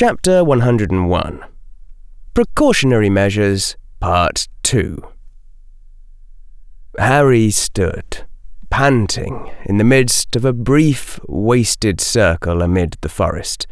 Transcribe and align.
Chapter 0.00 0.44
101 0.44 1.44
Precautionary 2.32 3.10
Measures, 3.10 3.76
Part 3.98 4.46
2 4.62 5.02
Harry 6.96 7.50
stood, 7.50 8.18
panting, 8.70 9.50
in 9.64 9.78
the 9.78 9.82
midst 9.82 10.36
of 10.36 10.44
a 10.44 10.52
brief, 10.52 11.18
wasted 11.26 12.00
circle 12.00 12.62
amid 12.62 12.96
the 13.00 13.08
forest. 13.08 13.66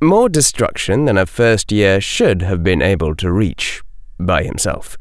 More 0.00 0.30
destruction 0.30 1.04
than 1.04 1.18
a 1.18 1.26
first 1.26 1.70
year 1.70 2.00
should 2.00 2.40
have 2.40 2.62
been 2.62 2.80
able 2.80 3.14
to 3.16 3.30
reach 3.30 3.82
by 4.18 4.44
himself. 4.44 4.96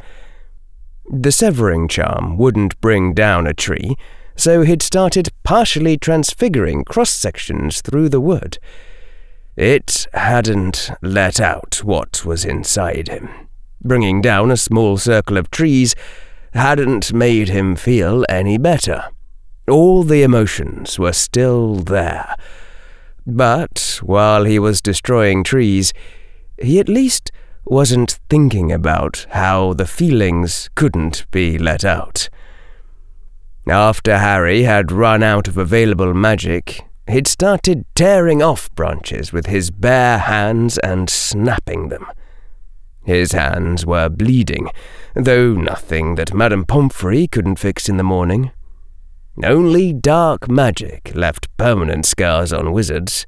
The 1.09 1.31
severing 1.31 1.87
charm 1.87 2.35
wouldn't 2.35 2.81
bring 2.81 3.13
down 3.13 3.47
a 3.47 3.53
tree, 3.53 3.95
so 4.35 4.63
he'd 4.63 4.81
started 4.81 5.29
partially 5.43 5.97
transfiguring 5.97 6.83
cross 6.83 7.11
sections 7.11 7.79
through 7.79 8.09
the 8.09 8.19
wood. 8.19 8.57
It 9.59 10.07
hadn't 10.13 10.89
let 11.01 11.41
out 11.41 11.83
what 11.83 12.23
was 12.23 12.45
inside 12.45 13.09
him. 13.09 13.27
Bringing 13.83 14.21
down 14.21 14.51
a 14.51 14.55
small 14.55 14.97
circle 14.97 15.35
of 15.35 15.51
trees 15.51 15.95
hadn't 16.53 17.11
made 17.11 17.49
him 17.49 17.75
feel 17.75 18.25
any 18.29 18.57
better. 18.57 19.09
All 19.67 20.03
the 20.03 20.23
emotions 20.23 20.97
were 20.97 21.11
still 21.11 21.75
there. 21.75 22.37
But 23.27 23.99
while 24.01 24.45
he 24.45 24.59
was 24.59 24.79
destroying 24.81 25.43
trees, 25.43 25.91
he 26.57 26.79
at 26.79 26.87
least 26.87 27.29
wasn't 27.65 28.17
thinking 28.29 28.71
about 28.71 29.27
how 29.31 29.73
the 29.73 29.85
feelings 29.85 30.69
couldn't 30.75 31.29
be 31.31 31.57
let 31.57 31.83
out. 31.83 32.29
After 33.67 34.19
Harry 34.19 34.63
had 34.63 34.89
run 34.89 35.21
out 35.21 35.49
of 35.49 35.57
available 35.57 36.13
magic, 36.13 36.79
he'd 37.09 37.27
started 37.27 37.85
tearing 37.95 38.41
off 38.41 38.73
branches 38.75 39.33
with 39.33 39.47
his 39.47 39.71
bare 39.71 40.19
hands 40.19 40.77
and 40.79 41.09
snapping 41.09 41.89
them. 41.89 42.05
His 43.03 43.31
hands 43.31 43.85
were 43.85 44.09
bleeding, 44.09 44.69
though 45.15 45.53
nothing 45.53 46.15
that 46.15 46.33
Madame 46.33 46.65
Pomfrey 46.65 47.27
couldn't 47.27 47.57
fix 47.57 47.89
in 47.89 47.97
the 47.97 48.03
morning. 48.03 48.51
Only 49.43 49.93
dark 49.93 50.49
magic 50.49 51.11
left 51.15 51.47
permanent 51.57 52.05
scars 52.05 52.51
on 52.51 52.73
wizards. 52.73 53.25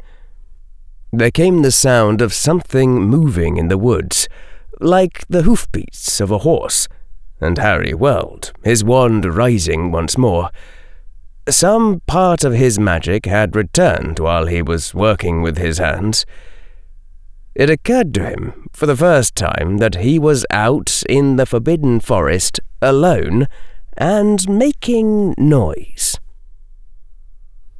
There 1.13 1.31
came 1.31 1.61
the 1.61 1.71
sound 1.71 2.21
of 2.21 2.33
something 2.33 3.01
moving 3.01 3.57
in 3.57 3.69
the 3.69 3.77
woods, 3.77 4.27
like 4.79 5.25
the 5.29 5.43
hoofbeats 5.43 6.19
of 6.21 6.31
a 6.31 6.39
horse, 6.39 6.87
and 7.39 7.57
Harry 7.57 7.93
whirled, 7.93 8.51
his 8.63 8.83
wand 8.83 9.25
rising 9.25 9.91
once 9.91 10.17
more. 10.17 10.49
Some 11.51 11.99
part 12.07 12.45
of 12.45 12.53
his 12.53 12.79
magic 12.79 13.25
had 13.25 13.57
returned 13.57 14.19
while 14.19 14.47
he 14.47 14.61
was 14.61 14.95
working 14.95 15.41
with 15.41 15.57
his 15.57 15.79
hands. 15.79 16.25
It 17.53 17.69
occurred 17.69 18.13
to 18.13 18.25
him, 18.25 18.69
for 18.71 18.85
the 18.85 18.95
first 18.95 19.35
time, 19.35 19.77
that 19.77 19.95
he 19.95 20.17
was 20.17 20.45
out 20.49 21.03
in 21.09 21.35
the 21.35 21.45
forbidden 21.45 21.99
forest 21.99 22.61
alone 22.81 23.47
and 23.97 24.47
making 24.47 25.35
noise. 25.37 26.17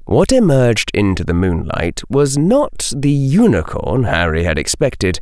What 0.04 0.34
emerged 0.34 0.92
into 0.94 1.24
the 1.24 1.34
moonlight 1.34 2.02
was 2.10 2.38
not 2.38 2.92
the 2.94 3.10
unicorn 3.10 4.04
Harry 4.04 4.44
had 4.44 4.58
expected, 4.58 5.22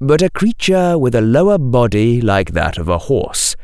but 0.00 0.22
a 0.22 0.30
creature 0.30 0.96
with 0.96 1.16
a 1.16 1.20
lower 1.20 1.58
body 1.58 2.20
like 2.20 2.52
that 2.52 2.78
of 2.78 2.88
a 2.88 2.98
horse, 2.98 3.56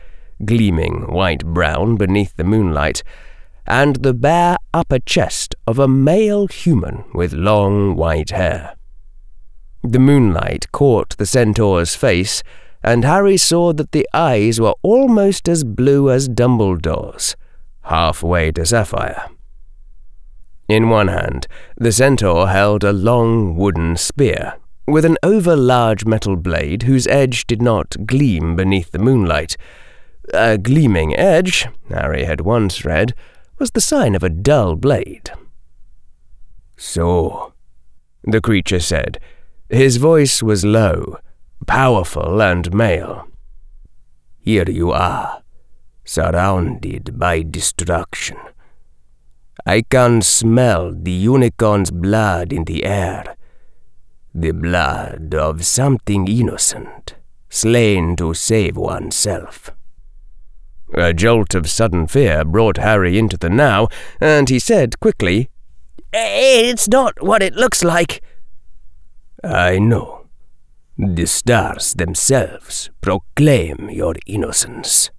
gleaming 0.45 1.13
white 1.13 1.47
brown 1.47 1.97
beneath 1.97 2.35
the 2.37 2.45
moonlight, 2.45 3.05
and 3.67 3.97
the 3.97 4.15
bare 4.15 4.57
upper 4.73 4.99
chest 4.99 5.55
of 5.67 5.79
a 5.79 5.89
male 5.89 6.47
human 6.47 7.05
with 7.13 7.33
long 7.33 7.97
white 7.97 8.31
hair. 8.31 8.77
The 9.83 9.99
moonlight 9.99 10.71
caught 10.73 11.17
the 11.17 11.27
centaur's 11.27 11.95
face, 11.95 12.43
and 12.83 13.05
Harry 13.05 13.37
saw 13.37 13.73
that 13.73 13.93
the 13.93 14.09
eyes 14.13 14.61
were 14.61 14.75
almost 14.83 15.49
as 15.49 15.65
blue 15.65 16.11
as 16.11 16.29
Dumbledore's, 16.29 17.37
halfway 17.83 18.53
to 18.53 18.67
sapphire. 18.67 19.29
In 20.69 20.89
one 20.89 21.09
hand, 21.09 21.47
the 21.77 21.93
centaur 21.93 22.49
held 22.49 22.83
a 22.83 22.93
long 22.93 23.57
wooden 23.57 23.97
spear, 23.97 24.55
with 24.87 25.05
an 25.05 25.17
over-large 25.23 26.05
metal 26.05 26.37
blade 26.37 26.85
whose 26.85 27.07
edge 27.07 27.47
did 27.47 27.63
not 27.63 28.07
gleam 28.07 28.57
beneath 28.57 28.91
the 28.91 28.99
moonlight. 28.99 29.57
A 30.35 30.59
gleaming 30.59 31.17
edge, 31.17 31.69
Harry 31.89 32.25
had 32.25 32.41
once 32.41 32.85
read, 32.85 33.15
was 33.59 33.71
the 33.71 33.81
sign 33.81 34.15
of 34.15 34.23
a 34.23 34.29
dull 34.29 34.77
blade. 34.77 35.31
So, 36.77 37.55
the 38.23 38.41
creature 38.41 38.81
said, 38.81 39.19
his 39.69 39.97
voice 39.97 40.43
was 40.43 40.65
low, 40.65 41.19
powerful, 41.67 42.41
and 42.41 42.73
male. 42.73 43.27
Here 44.39 44.69
you 44.69 44.93
are, 44.93 45.43
surrounded 46.05 47.19
by 47.19 47.43
destruction. 47.43 48.37
I 49.65 49.83
can 49.83 50.23
smell 50.23 50.93
the 50.95 51.11
unicorn's 51.11 51.91
blood 51.91 52.53
in 52.53 52.65
the 52.65 52.85
air. 52.85 53.37
The 54.33 54.53
blood 54.53 55.35
of 55.35 55.65
something 55.65 56.29
innocent, 56.29 57.17
slain 57.49 58.15
to 58.17 58.35
save 58.35 58.77
oneself. 58.77 59.71
A 60.95 61.13
jolt 61.13 61.55
of 61.55 61.69
sudden 61.69 62.07
fear 62.07 62.45
brought 62.45 62.77
Harry 62.77 63.19
into 63.19 63.37
the 63.37 63.51
now, 63.51 63.89
and 64.21 64.49
he 64.49 64.59
said 64.59 65.01
quickly, 65.01 65.51
eh, 66.13 66.71
It's 66.71 66.89
not 66.89 67.23
what 67.23 67.43
it 67.43 67.55
looks 67.55 67.83
like. 67.83 68.23
I 69.43 69.79
know. 69.79 70.27
The 70.99 71.27
stars 71.27 71.93
themselves 71.93 72.89
proclaim 73.03 73.91
your 73.91 74.15
innocence, 74.27 75.11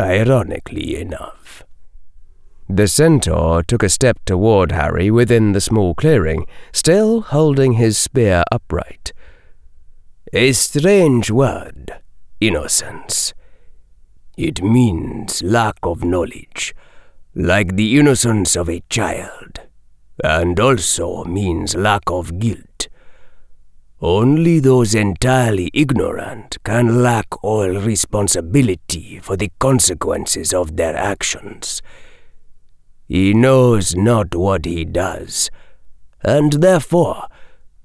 ironically 0.00 0.96
enough. 0.96 1.62
The 2.68 2.88
centaur 2.88 3.62
took 3.64 3.82
a 3.82 3.88
step 3.88 4.18
toward 4.24 4.72
Harry 4.72 5.10
within 5.10 5.52
the 5.52 5.60
small 5.60 5.94
clearing, 5.94 6.46
still 6.72 7.20
holding 7.20 7.72
his 7.74 7.98
spear 7.98 8.44
upright. 8.52 9.12
A 10.32 10.52
strange 10.52 11.30
word, 11.30 12.00
innocence. 12.40 13.34
It 14.40 14.62
means 14.62 15.42
lack 15.42 15.76
of 15.82 16.02
knowledge, 16.02 16.74
like 17.34 17.76
the 17.76 17.98
innocence 17.98 18.56
of 18.56 18.68
a 18.68 18.82
child, 18.88 19.60
and 20.24 20.58
also 20.58 21.24
means 21.24 21.74
lack 21.74 22.02
of 22.06 22.38
guilt 22.38 22.88
only 24.02 24.60
those 24.60 24.94
entirely 24.94 25.70
ignorant 25.74 26.56
can 26.64 27.02
lack 27.02 27.26
all 27.44 27.68
responsibility 27.68 29.18
for 29.18 29.36
the 29.36 29.52
consequences 29.58 30.54
of 30.54 30.76
their 30.76 30.96
actions. 30.96 31.82
He 33.06 33.34
knows 33.34 33.94
not 33.94 34.34
what 34.34 34.64
he 34.64 34.86
does, 34.86 35.50
and 36.22 36.54
therefore 36.54 37.26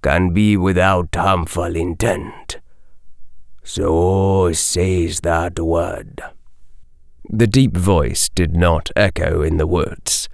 can 0.01 0.31
be 0.31 0.55
without 0.55 1.13
harmful 1.13 1.75
intent. 1.75 2.59
So 3.63 4.53
says 4.53 5.19
that 5.21 5.59
word. 5.59 6.23
The 7.30 7.47
deep 7.47 7.75
voice 7.75 8.30
did 8.30 8.56
not 8.56 8.91
echo 8.96 9.41
in 9.41 9.58
the 9.58 9.68
woods. 9.68 10.30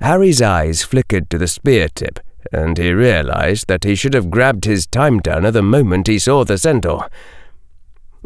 Harry's 0.00 0.40
eyes 0.40 0.82
flickered 0.82 1.28
to 1.30 1.38
the 1.38 1.48
spear 1.48 1.88
tip 1.88 2.20
and 2.52 2.78
he 2.78 2.92
realized 2.92 3.66
that 3.68 3.84
he 3.84 3.94
should 3.94 4.14
have 4.14 4.30
grabbed 4.30 4.64
his 4.64 4.86
time 4.86 5.20
turner 5.20 5.50
the 5.50 5.62
moment 5.62 6.06
he 6.06 6.18
saw 6.18 6.44
the 6.44 6.58
centaur. 6.58 7.08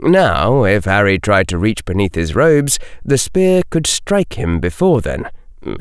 Now, 0.01 0.65
if 0.65 0.85
Harry 0.85 1.19
tried 1.19 1.49
to 1.49 1.59
reach 1.59 1.85
beneath 1.85 2.15
his 2.15 2.35
robes, 2.35 2.79
the 3.05 3.19
spear 3.19 3.63
could 3.71 3.87
strike 3.87 4.35
him 4.35 4.59
before 4.59 5.01
then, 5.01 5.31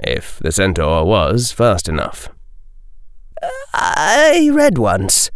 if 0.03 0.39
the 0.39 0.51
centaur 0.51 1.05
was 1.05 1.51
fast 1.51 1.87
enough. 1.87 2.29
I 3.73 4.49
read 4.53 4.77
once, 4.77 5.31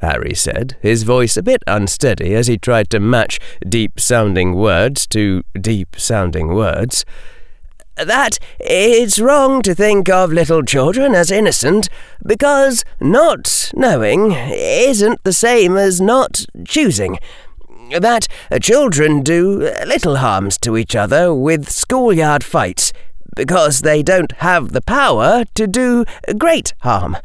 Harry 0.00 0.34
said, 0.34 0.76
his 0.80 1.02
voice 1.02 1.36
a 1.36 1.42
bit 1.42 1.62
unsteady 1.66 2.34
as 2.34 2.46
he 2.46 2.56
tried 2.56 2.88
to 2.90 3.00
match 3.00 3.38
deep 3.68 4.00
sounding 4.00 4.54
words 4.54 5.06
to 5.08 5.42
deep 5.60 5.96
sounding 5.98 6.54
words 6.54 7.04
that 7.96 8.38
it's 8.58 9.18
wrong 9.18 9.62
to 9.62 9.74
think 9.74 10.08
of 10.08 10.32
little 10.32 10.62
children 10.62 11.14
as 11.14 11.30
innocent 11.30 11.88
because 12.24 12.84
not 13.00 13.70
knowing 13.74 14.32
isn't 14.32 15.22
the 15.24 15.32
same 15.32 15.76
as 15.76 16.00
not 16.00 16.44
choosing. 16.64 17.18
That 17.90 18.28
children 18.62 19.22
do 19.22 19.70
little 19.86 20.16
harms 20.16 20.56
to 20.58 20.76
each 20.76 20.94
other 20.94 21.34
with 21.34 21.68
schoolyard 21.68 22.44
fights 22.44 22.92
because 23.36 23.82
they 23.82 24.02
don't 24.02 24.32
have 24.38 24.72
the 24.72 24.82
power 24.82 25.44
to 25.54 25.66
do 25.66 26.04
great 26.38 26.72
harm. 26.80 27.16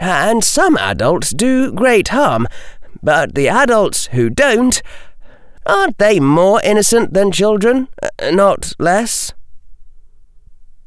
And 0.00 0.42
some 0.42 0.76
adults 0.78 1.30
do 1.30 1.72
great 1.72 2.08
harm, 2.08 2.46
but 3.02 3.34
the 3.34 3.48
adults 3.48 4.06
who 4.06 4.30
don't, 4.30 4.82
aren't 5.66 5.98
they 5.98 6.18
more 6.20 6.60
innocent 6.62 7.12
than 7.14 7.30
children? 7.30 7.88
Not 8.22 8.72
less? 8.78 9.34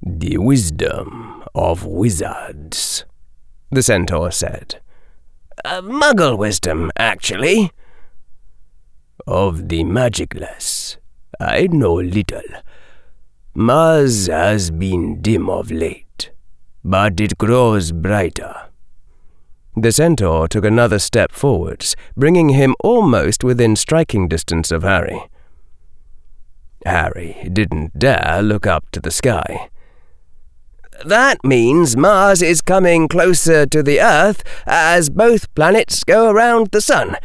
The 0.01 0.37
wisdom 0.37 1.43
of 1.53 1.85
wizards, 1.85 3.05
the 3.71 3.81
centaur 3.83 4.31
said. 4.31 4.81
uh, 5.65 5.81
muggle 5.81 6.37
wisdom, 6.37 6.91
actually. 6.97 7.71
Of 9.27 9.69
the 9.69 9.83
magicless, 9.83 10.97
I 11.39 11.67
know 11.67 11.95
little. 11.95 12.43
Mars 13.55 14.27
has 14.27 14.69
been 14.69 15.21
dim 15.21 15.49
of 15.49 15.71
late, 15.71 16.31
but 16.83 17.19
it 17.19 17.37
grows 17.37 17.91
brighter. 17.91 18.67
The 19.77 19.91
centaur 19.91 20.47
took 20.47 20.63
another 20.63 20.99
step 20.99 21.33
forwards, 21.33 21.97
bringing 22.15 22.49
him 22.49 22.75
almost 22.79 23.43
within 23.43 23.75
striking 23.75 24.29
distance 24.29 24.71
of 24.71 24.83
Harry. 24.83 25.21
Harry 26.85 27.49
didn't 27.51 27.99
dare 27.99 28.41
look 28.41 28.65
up 28.65 28.89
to 28.91 29.01
the 29.01 29.11
sky. 29.11 29.69
That 31.03 31.43
means 31.43 31.97
Mars 31.97 32.41
is 32.41 32.61
coming 32.61 33.09
closer 33.09 33.65
to 33.65 33.83
the 33.83 33.99
Earth 33.99 34.43
as 34.65 35.09
both 35.09 35.53
planets 35.55 36.05
go 36.05 36.29
around 36.29 36.71
the 36.71 36.79
Sun. 36.79 37.17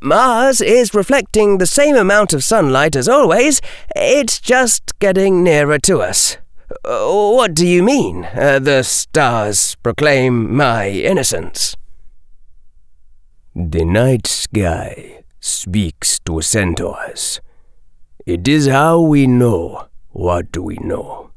Mars 0.00 0.60
is 0.60 0.94
reflecting 0.94 1.58
the 1.58 1.66
same 1.66 1.96
amount 1.96 2.32
of 2.32 2.44
sunlight 2.44 2.94
as 2.94 3.08
always, 3.08 3.60
it's 3.96 4.38
just 4.38 4.96
getting 5.00 5.42
nearer 5.42 5.78
to 5.80 6.00
us. 6.00 6.36
What 6.84 7.54
do 7.54 7.66
you 7.66 7.82
mean, 7.82 8.26
uh, 8.26 8.60
the 8.60 8.84
stars 8.84 9.74
proclaim 9.82 10.54
my 10.54 10.88
innocence? 10.88 11.76
The 13.60 13.84
night 13.84 14.28
sky 14.28 15.24
speaks 15.40 16.20
to 16.20 16.40
centaurs. 16.40 17.40
It 18.24 18.46
is 18.46 18.68
how 18.68 19.00
we 19.00 19.26
know 19.26 19.88
what 20.10 20.56
we 20.56 20.76
know. 20.76 21.32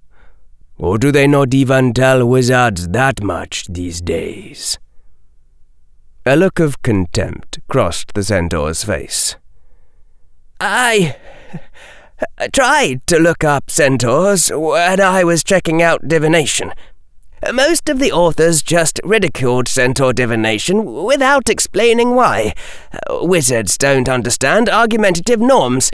Or 0.77 0.99
do 0.99 1.11
they 1.11 1.25
not 1.25 1.55
even 1.55 1.93
tell 1.93 2.23
wizards 2.23 2.89
that 2.89 3.23
much 3.23 3.65
these 3.67 4.01
days? 4.01 4.77
A 6.23 6.35
look 6.35 6.59
of 6.59 6.83
contempt 6.83 7.57
crossed 7.67 8.13
the 8.13 8.23
centaur's 8.23 8.83
face. 8.83 9.35
I 10.59 11.15
tried 12.53 13.07
to 13.07 13.17
look 13.17 13.43
up 13.43 13.71
centaurs 13.71 14.51
when 14.53 15.01
I 15.01 15.23
was 15.23 15.43
checking 15.43 15.81
out 15.81 16.07
divination. 16.07 16.71
Most 17.51 17.89
of 17.89 17.99
the 17.99 18.11
authors 18.11 18.61
just 18.61 18.99
ridiculed 19.03 19.67
centaur 19.67 20.13
divination 20.13 21.03
without 21.03 21.49
explaining 21.49 22.15
why. 22.15 22.53
Wizards 23.09 23.77
don't 23.77 24.07
understand 24.07 24.69
argumentative 24.69 25.39
norms. 25.39 25.91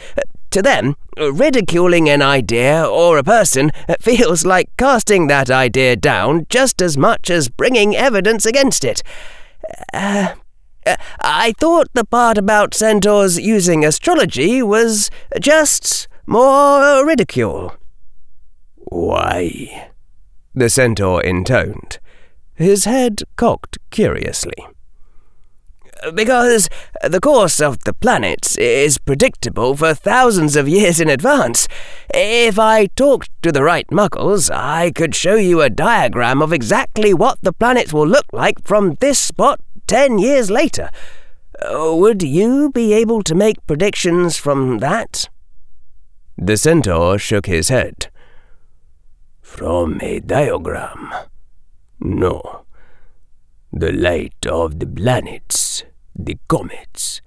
To 0.51 0.61
them, 0.61 0.95
ridiculing 1.17 2.09
an 2.09 2.21
idea 2.21 2.85
or 2.85 3.17
a 3.17 3.23
person 3.23 3.71
feels 3.99 4.45
like 4.45 4.69
casting 4.77 5.27
that 5.27 5.49
idea 5.49 5.95
down 5.95 6.47
just 6.49 6.81
as 6.81 6.97
much 6.97 7.29
as 7.29 7.49
bringing 7.49 7.95
evidence 7.95 8.45
against 8.45 8.83
it. 8.83 9.03
Uh, 9.93 10.33
I 11.19 11.53
thought 11.59 11.89
the 11.93 12.05
part 12.05 12.37
about 12.37 12.73
centaurs 12.73 13.39
using 13.39 13.83
astrology 13.83 14.63
was 14.63 15.09
just 15.39 16.07
more 16.25 17.05
ridicule. 17.05 17.75
Why? 18.75 19.89
The 20.57 20.69
centaur 20.69 21.21
intoned, 21.21 21.99
his 22.55 22.85
head 22.85 23.21
cocked 23.35 23.77
curiously 23.91 24.55
because 26.15 26.67
the 27.07 27.19
course 27.19 27.61
of 27.61 27.83
the 27.83 27.93
planets 27.93 28.57
is 28.57 28.97
predictable 28.97 29.77
for 29.77 29.93
thousands 29.93 30.55
of 30.55 30.67
years 30.67 30.99
in 30.99 31.09
advance. 31.09 31.67
If 32.11 32.57
I 32.57 32.87
talked 32.87 33.29
to 33.43 33.51
the 33.51 33.61
right 33.61 33.85
muggles, 33.89 34.49
I 34.51 34.89
could 34.89 35.13
show 35.13 35.35
you 35.35 35.61
a 35.61 35.69
diagram 35.69 36.41
of 36.41 36.51
exactly 36.51 37.13
what 37.13 37.37
the 37.43 37.53
planets 37.53 37.93
will 37.93 38.07
look 38.07 38.25
like 38.33 38.65
from 38.65 38.95
this 38.95 39.19
spot 39.19 39.59
ten 39.85 40.17
years 40.17 40.49
later. 40.49 40.89
Would 41.69 42.23
you 42.23 42.71
be 42.71 42.93
able 42.93 43.21
to 43.21 43.35
make 43.35 43.63
predictions 43.67 44.37
from 44.37 44.79
that? 44.79 45.29
The 46.35 46.57
centaur 46.57 47.19
shook 47.19 47.45
his 47.45 47.69
head. 47.69 48.07
From 49.57 49.99
a 50.01 50.19
diagram? 50.19 51.11
No. 51.99 52.65
The 53.73 53.91
light 53.91 54.45
of 54.45 54.79
the 54.79 54.87
planets 54.87 55.83
the 56.17 56.37
comets, 56.47 57.21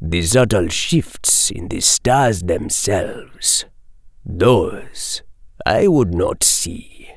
the 0.00 0.22
subtle 0.22 0.68
shifts 0.68 1.50
in 1.50 1.68
the 1.68 1.80
stars 1.80 2.42
themselves. 2.42 3.66
Those 4.24 5.22
I 5.66 5.86
would 5.86 6.14
not 6.14 6.42
see. 6.42 7.10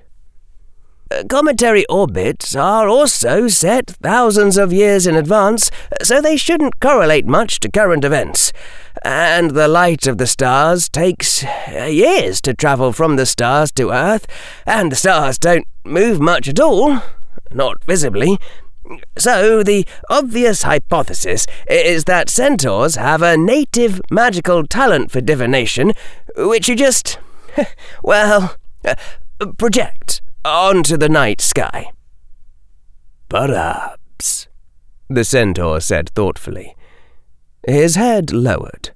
Uh, 1.11 1.23
cometary 1.29 1.85
orbits 1.85 2.55
are 2.55 2.87
also 2.87 3.47
set 3.47 3.91
thousands 4.01 4.57
of 4.57 4.73
years 4.73 5.07
in 5.07 5.15
advance, 5.15 5.69
so 6.01 6.19
they 6.19 6.35
shouldn't 6.35 6.79
correlate 6.79 7.25
much 7.25 7.59
to 7.59 7.69
current 7.69 8.03
events. 8.03 8.51
And 9.05 9.51
the 9.51 9.67
light 9.67 10.07
of 10.07 10.17
the 10.17 10.25
stars 10.25 10.89
takes 10.89 11.43
uh, 11.43 11.83
years 11.83 12.41
to 12.41 12.55
travel 12.55 12.91
from 12.91 13.17
the 13.17 13.27
stars 13.27 13.71
to 13.73 13.91
Earth, 13.91 14.25
and 14.65 14.91
the 14.91 14.95
stars 14.95 15.37
don't 15.37 15.67
move 15.83 16.19
much 16.19 16.47
at 16.47 16.59
all, 16.59 17.03
not 17.51 17.83
visibly, 17.83 18.39
so, 19.17 19.63
the 19.63 19.85
obvious 20.09 20.63
hypothesis 20.63 21.47
is 21.69 22.03
that 22.05 22.29
centaurs 22.29 22.95
have 22.95 23.21
a 23.21 23.37
native 23.37 24.01
magical 24.11 24.65
talent 24.65 25.11
for 25.11 25.21
divination, 25.21 25.93
which 26.37 26.69
you 26.69 26.75
just, 26.75 27.17
well, 28.03 28.55
project 29.57 30.21
onto 30.43 30.97
the 30.97 31.09
night 31.09 31.41
sky. 31.41 31.91
Perhaps, 33.29 34.47
the 35.09 35.23
centaur 35.23 35.79
said 35.79 36.09
thoughtfully. 36.09 36.75
His 37.67 37.95
head 37.95 38.31
lowered. 38.31 38.91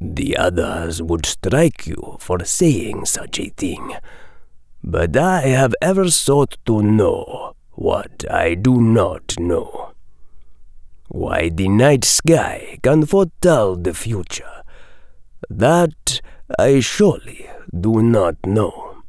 The 0.00 0.36
others 0.36 1.00
would 1.00 1.24
strike 1.24 1.86
you 1.86 2.16
for 2.20 2.44
saying 2.44 3.06
such 3.06 3.38
a 3.38 3.50
thing, 3.50 3.94
but 4.82 5.16
I 5.16 5.42
have 5.42 5.74
ever 5.80 6.10
sought 6.10 6.56
to 6.66 6.82
know 6.82 7.54
what 7.72 8.24
I 8.30 8.54
do 8.54 8.80
not 8.80 9.38
know. 9.38 9.92
Why 11.08 11.48
the 11.48 11.68
night 11.68 12.04
sky 12.04 12.78
can 12.82 13.06
foretell 13.06 13.76
the 13.76 13.94
future, 13.94 14.62
that 15.48 16.20
I 16.58 16.80
surely 16.80 17.48
do 17.72 18.02
not 18.02 18.36
know. 18.44 19.02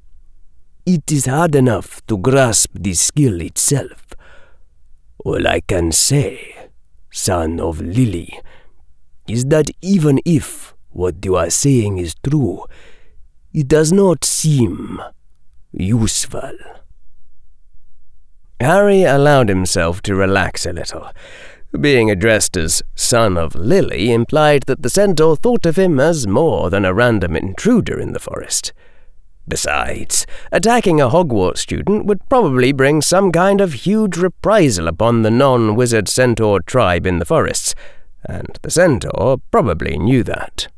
It 0.85 1.11
is 1.11 1.25
hard 1.25 1.55
enough 1.55 2.05
to 2.05 2.17
grasp 2.17 2.71
the 2.75 2.93
skill 2.93 3.41
itself. 3.41 4.05
All 5.23 5.47
I 5.47 5.61
can 5.61 5.91
say, 5.91 6.69
son 7.11 7.59
of 7.59 7.81
Lily, 7.81 8.39
is 9.27 9.45
that 9.45 9.71
even 9.81 10.19
if 10.25 10.74
what 10.95 11.25
you 11.25 11.35
are 11.35 11.49
saying 11.49 11.97
is 11.97 12.15
true, 12.23 12.65
it 13.53 13.67
does 13.67 13.91
not 13.91 14.23
seem 14.23 15.01
useful. 15.73 16.53
Harry 18.61 19.03
allowed 19.03 19.49
himself 19.49 20.01
to 20.01 20.15
relax 20.15 20.65
a 20.65 20.71
little. 20.71 21.11
Being 21.77 22.09
addressed 22.09 22.55
as 22.55 22.81
son 22.95 23.37
of 23.37 23.55
Lily 23.55 24.13
implied 24.13 24.63
that 24.63 24.83
the 24.83 24.89
centaur 24.89 25.35
thought 25.35 25.65
of 25.65 25.77
him 25.77 25.99
as 25.99 26.25
more 26.25 26.69
than 26.69 26.85
a 26.85 26.93
random 26.93 27.35
intruder 27.35 27.99
in 27.99 28.13
the 28.13 28.19
forest. 28.19 28.71
Besides, 29.49 30.25
attacking 30.53 31.01
a 31.01 31.09
Hogwarts 31.09 31.57
student 31.57 32.05
would 32.05 32.27
probably 32.29 32.71
bring 32.71 33.01
some 33.01 33.33
kind 33.33 33.59
of 33.59 33.73
huge 33.73 34.15
reprisal 34.15 34.87
upon 34.87 35.23
the 35.23 35.29
non 35.29 35.75
wizard 35.75 36.07
centaur 36.07 36.61
tribe 36.61 37.05
in 37.05 37.19
the 37.19 37.25
forests, 37.25 37.75
and 38.23 38.57
the 38.61 38.71
centaur 38.71 39.39
probably 39.51 39.97
knew 39.97 40.23
that. 40.23 40.69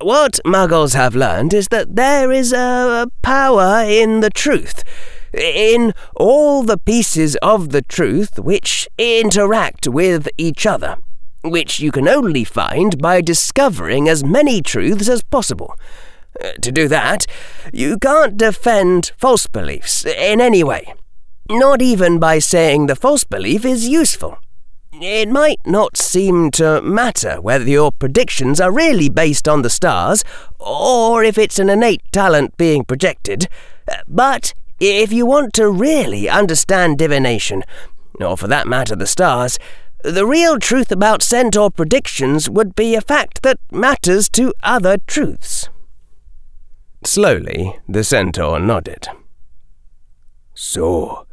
What 0.00 0.40
muggles 0.46 0.94
have 0.94 1.14
learned 1.14 1.52
is 1.52 1.68
that 1.68 1.94
there 1.94 2.32
is 2.32 2.54
a 2.54 3.06
power 3.20 3.84
in 3.86 4.20
the 4.20 4.30
truth 4.30 4.82
in 5.34 5.92
all 6.16 6.62
the 6.62 6.78
pieces 6.78 7.36
of 7.42 7.68
the 7.68 7.82
truth 7.82 8.38
which 8.38 8.88
interact 8.96 9.86
with 9.86 10.26
each 10.38 10.64
other, 10.64 10.96
which 11.44 11.80
you 11.80 11.92
can 11.92 12.08
only 12.08 12.44
find 12.44 12.96
by 12.96 13.20
discovering 13.20 14.08
as 14.08 14.24
many 14.24 14.62
truths 14.62 15.06
as 15.06 15.22
possible. 15.22 15.76
Uh, 16.42 16.52
to 16.62 16.72
do 16.72 16.88
that, 16.88 17.26
you 17.70 17.98
can't 17.98 18.38
defend 18.38 19.12
false 19.18 19.46
beliefs 19.48 20.06
in 20.06 20.40
any 20.40 20.64
way, 20.64 20.94
not 21.50 21.82
even 21.82 22.18
by 22.18 22.38
saying 22.38 22.86
the 22.86 22.96
false 22.96 23.24
belief 23.24 23.66
is 23.66 23.86
useful. 23.86 24.38
It 24.92 25.28
might 25.28 25.60
not 25.64 25.96
seem 25.96 26.50
to 26.52 26.82
matter 26.82 27.40
whether 27.40 27.64
your 27.64 27.92
predictions 27.92 28.60
are 28.60 28.72
really 28.72 29.08
based 29.08 29.48
on 29.48 29.62
the 29.62 29.70
stars 29.70 30.24
or 30.58 31.22
if 31.22 31.38
it's 31.38 31.58
an 31.58 31.70
innate 31.70 32.02
talent 32.10 32.56
being 32.56 32.84
projected, 32.84 33.48
but 34.08 34.52
if 34.80 35.12
you 35.12 35.26
want 35.26 35.54
to 35.54 35.70
really 35.70 36.28
understand 36.28 36.98
divination, 36.98 37.62
or 38.20 38.36
for 38.36 38.48
that 38.48 38.66
matter 38.66 38.96
the 38.96 39.06
stars, 39.06 39.58
the 40.02 40.26
real 40.26 40.58
truth 40.58 40.90
about 40.90 41.22
centaur 41.22 41.70
predictions 41.70 42.50
would 42.50 42.74
be 42.74 42.94
a 42.94 43.00
fact 43.00 43.42
that 43.42 43.58
matters 43.70 44.28
to 44.30 44.52
other 44.62 44.98
truths. 45.06 45.68
Slowly, 47.04 47.78
the 47.88 48.02
centaur 48.02 48.58
nodded. 48.58 49.08
So, 50.54 51.26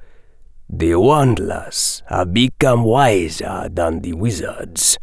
The 0.70 0.92
wandless 0.92 2.02
have 2.08 2.34
become 2.34 2.84
wiser 2.84 3.70
than 3.72 4.02
the 4.02 4.14
wizards. 4.14 4.98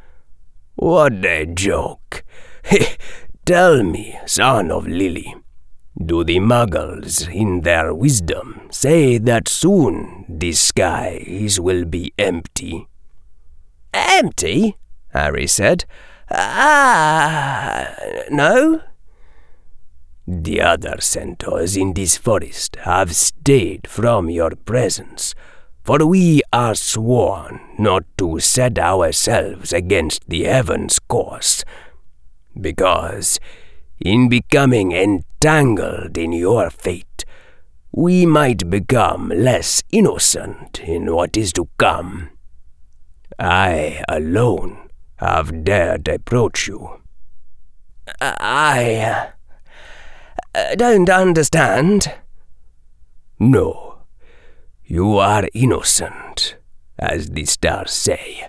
What 0.74 1.24
a 1.24 1.46
joke! 1.46 2.22
Tell 3.46 3.82
me, 3.82 4.18
son 4.26 4.70
of 4.70 4.86
Lily, 4.86 5.34
do 5.96 6.24
the 6.24 6.38
muggles, 6.38 7.28
in 7.32 7.62
their 7.62 7.94
wisdom, 7.94 8.68
say 8.70 9.16
that 9.18 9.48
soon 9.48 10.26
the 10.28 10.52
skies 10.52 11.60
will 11.60 11.84
be 11.84 12.12
empty? 12.18 12.88
Empty? 13.92 14.76
Harry 15.10 15.46
said. 15.46 15.84
Ah, 16.30 17.94
no. 18.30 18.80
The 20.26 20.60
other 20.60 20.96
centaurs 21.00 21.76
in 21.76 21.92
this 21.94 22.16
forest 22.16 22.76
have 22.82 23.14
stayed 23.14 23.86
from 23.86 24.30
your 24.30 24.50
presence, 24.50 25.34
for 25.84 26.06
we 26.06 26.40
are 26.52 26.74
sworn 26.74 27.60
not 27.78 28.04
to 28.16 28.40
set 28.40 28.78
ourselves 28.78 29.72
against 29.72 30.26
the 30.28 30.44
heavens' 30.44 30.98
course, 30.98 31.62
because 32.58 33.38
in 34.00 34.28
becoming 34.28 34.92
entangled 34.92 36.16
in 36.16 36.32
your 36.32 36.70
fate, 36.70 37.24
we 37.92 38.24
might 38.26 38.70
become 38.70 39.28
less 39.28 39.82
innocent 39.92 40.80
in 40.80 41.12
what 41.14 41.36
is 41.36 41.52
to 41.52 41.68
come. 41.76 42.30
I 43.38 44.02
alone 44.08 44.88
have 45.16 45.64
dared 45.64 46.08
approach 46.08 46.66
you. 46.66 47.00
I 48.20 49.32
uh, 50.54 50.74
don't 50.76 51.08
understand. 51.08 52.12
No, 53.38 53.93
you 54.86 55.18
are 55.18 55.48
innocent, 55.54 56.56
as 56.98 57.30
the 57.30 57.44
stars 57.44 57.90
say. 57.90 58.48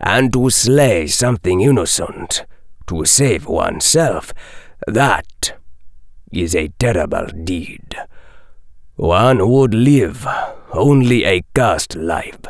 And 0.00 0.32
to 0.32 0.50
slay 0.50 1.06
something 1.06 1.60
innocent, 1.60 2.44
to 2.86 3.04
save 3.04 3.46
oneself, 3.46 4.32
that 4.86 5.54
is 6.30 6.54
a 6.54 6.68
terrible 6.78 7.26
deed. 7.26 7.96
One 8.96 9.48
would 9.48 9.74
live 9.74 10.26
only 10.72 11.24
a 11.24 11.42
cursed 11.54 11.96
life, 11.96 12.40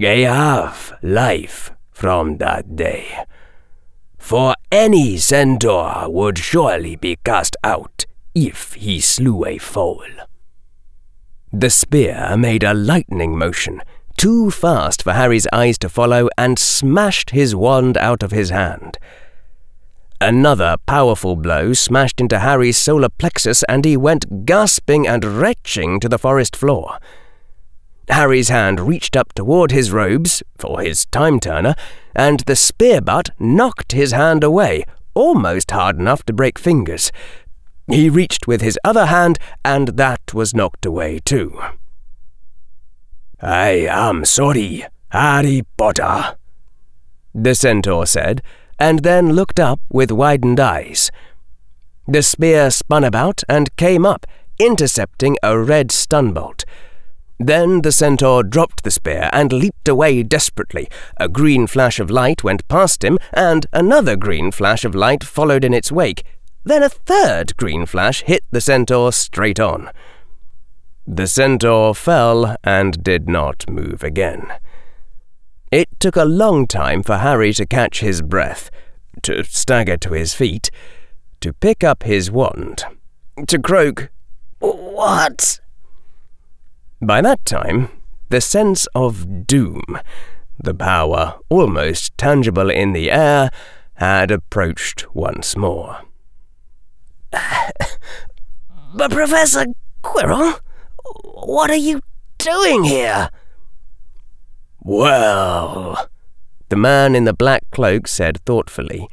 a 0.00 0.22
half 0.22 0.92
life 1.02 1.72
from 1.90 2.38
that 2.38 2.76
day. 2.76 3.24
For 4.18 4.54
any 4.72 5.16
centaur 5.18 6.08
would 6.08 6.38
surely 6.38 6.96
be 6.96 7.16
cast 7.24 7.56
out 7.62 8.06
if 8.34 8.74
he 8.74 9.00
slew 9.00 9.44
a 9.44 9.58
foal. 9.58 10.04
The 11.56 11.70
spear 11.70 12.34
made 12.36 12.64
a 12.64 12.74
lightning 12.74 13.38
motion, 13.38 13.80
too 14.16 14.50
fast 14.50 15.04
for 15.04 15.12
Harry's 15.12 15.46
eyes 15.52 15.78
to 15.78 15.88
follow, 15.88 16.28
and 16.36 16.58
smashed 16.58 17.30
his 17.30 17.54
wand 17.54 17.96
out 17.96 18.24
of 18.24 18.32
his 18.32 18.50
hand. 18.50 18.98
Another 20.20 20.74
powerful 20.84 21.36
blow 21.36 21.72
smashed 21.72 22.20
into 22.20 22.40
Harry's 22.40 22.76
solar 22.76 23.08
plexus, 23.08 23.62
and 23.68 23.84
he 23.84 23.96
went 23.96 24.44
gasping 24.44 25.06
and 25.06 25.24
retching 25.24 26.00
to 26.00 26.08
the 26.08 26.18
forest 26.18 26.56
floor. 26.56 26.98
Harry's 28.08 28.48
hand 28.48 28.80
reached 28.80 29.14
up 29.14 29.32
toward 29.32 29.70
his 29.70 29.92
robes, 29.92 30.42
for 30.58 30.80
his 30.80 31.06
time 31.06 31.38
turner, 31.38 31.76
and 32.16 32.40
the 32.40 32.56
spear 32.56 33.00
butt 33.00 33.30
knocked 33.38 33.92
his 33.92 34.10
hand 34.10 34.42
away, 34.42 34.82
almost 35.14 35.70
hard 35.70 36.00
enough 36.00 36.24
to 36.24 36.32
break 36.32 36.58
fingers. 36.58 37.12
He 37.86 38.08
reached 38.08 38.46
with 38.46 38.62
his 38.62 38.78
other 38.84 39.06
hand, 39.06 39.38
and 39.64 39.88
that 39.88 40.32
was 40.32 40.54
knocked 40.54 40.86
away 40.86 41.20
too. 41.24 41.60
I 43.40 43.86
am 43.90 44.24
sorry, 44.24 44.86
Harry 45.10 45.62
Potter, 45.76 46.36
the 47.34 47.54
centaur 47.54 48.06
said, 48.06 48.42
and 48.78 49.00
then 49.00 49.32
looked 49.32 49.60
up 49.60 49.80
with 49.90 50.10
widened 50.10 50.60
eyes. 50.60 51.10
The 52.08 52.22
spear 52.22 52.70
spun 52.70 53.04
about 53.04 53.42
and 53.48 53.74
came 53.76 54.06
up, 54.06 54.26
intercepting 54.58 55.36
a 55.42 55.58
red 55.58 55.90
stun-bolt. 55.90 56.64
Then 57.38 57.82
the 57.82 57.92
centaur 57.92 58.42
dropped 58.42 58.84
the 58.84 58.90
spear 58.90 59.28
and 59.32 59.52
leaped 59.52 59.88
away 59.88 60.22
desperately. 60.22 60.88
A 61.18 61.28
green 61.28 61.66
flash 61.66 61.98
of 61.98 62.10
light 62.10 62.44
went 62.44 62.66
past 62.68 63.02
him, 63.02 63.18
and 63.32 63.66
another 63.72 64.16
green 64.16 64.52
flash 64.52 64.84
of 64.84 64.94
light 64.94 65.24
followed 65.24 65.64
in 65.64 65.74
its 65.74 65.90
wake. 65.90 66.24
Then 66.64 66.82
a 66.82 66.88
third 66.88 67.56
green 67.56 67.84
flash 67.84 68.22
hit 68.22 68.42
the 68.50 68.60
centaur 68.60 69.12
straight 69.12 69.60
on. 69.60 69.90
The 71.06 71.26
centaur 71.26 71.94
fell 71.94 72.56
and 72.64 73.04
did 73.04 73.28
not 73.28 73.68
move 73.68 74.02
again. 74.02 74.50
It 75.70 75.88
took 76.00 76.16
a 76.16 76.24
long 76.24 76.66
time 76.66 77.02
for 77.02 77.18
Harry 77.18 77.52
to 77.54 77.66
catch 77.66 78.00
his 78.00 78.22
breath, 78.22 78.70
to 79.22 79.44
stagger 79.44 79.98
to 79.98 80.12
his 80.12 80.32
feet, 80.32 80.70
to 81.40 81.52
pick 81.52 81.84
up 81.84 82.04
his 82.04 82.30
wand, 82.30 82.84
to 83.46 83.58
croak, 83.58 84.10
What? 84.60 85.60
By 87.02 87.20
that 87.20 87.44
time, 87.44 87.90
the 88.30 88.40
sense 88.40 88.86
of 88.94 89.46
doom, 89.46 89.98
the 90.58 90.74
power 90.74 91.38
almost 91.50 92.16
tangible 92.16 92.70
in 92.70 92.94
the 92.94 93.10
air, 93.10 93.50
had 93.94 94.30
approached 94.30 95.14
once 95.14 95.56
more. 95.56 96.00
But 98.96 99.10
Professor 99.10 99.66
Quirrell, 100.04 100.60
what 101.24 101.68
are 101.68 101.74
you 101.74 102.00
doing 102.38 102.84
here? 102.84 103.28
Well, 104.80 106.08
the 106.68 106.76
man 106.76 107.16
in 107.16 107.24
the 107.24 107.32
black 107.32 107.62
cloak 107.72 108.06
said 108.06 108.38
thoughtfully, 108.46 109.08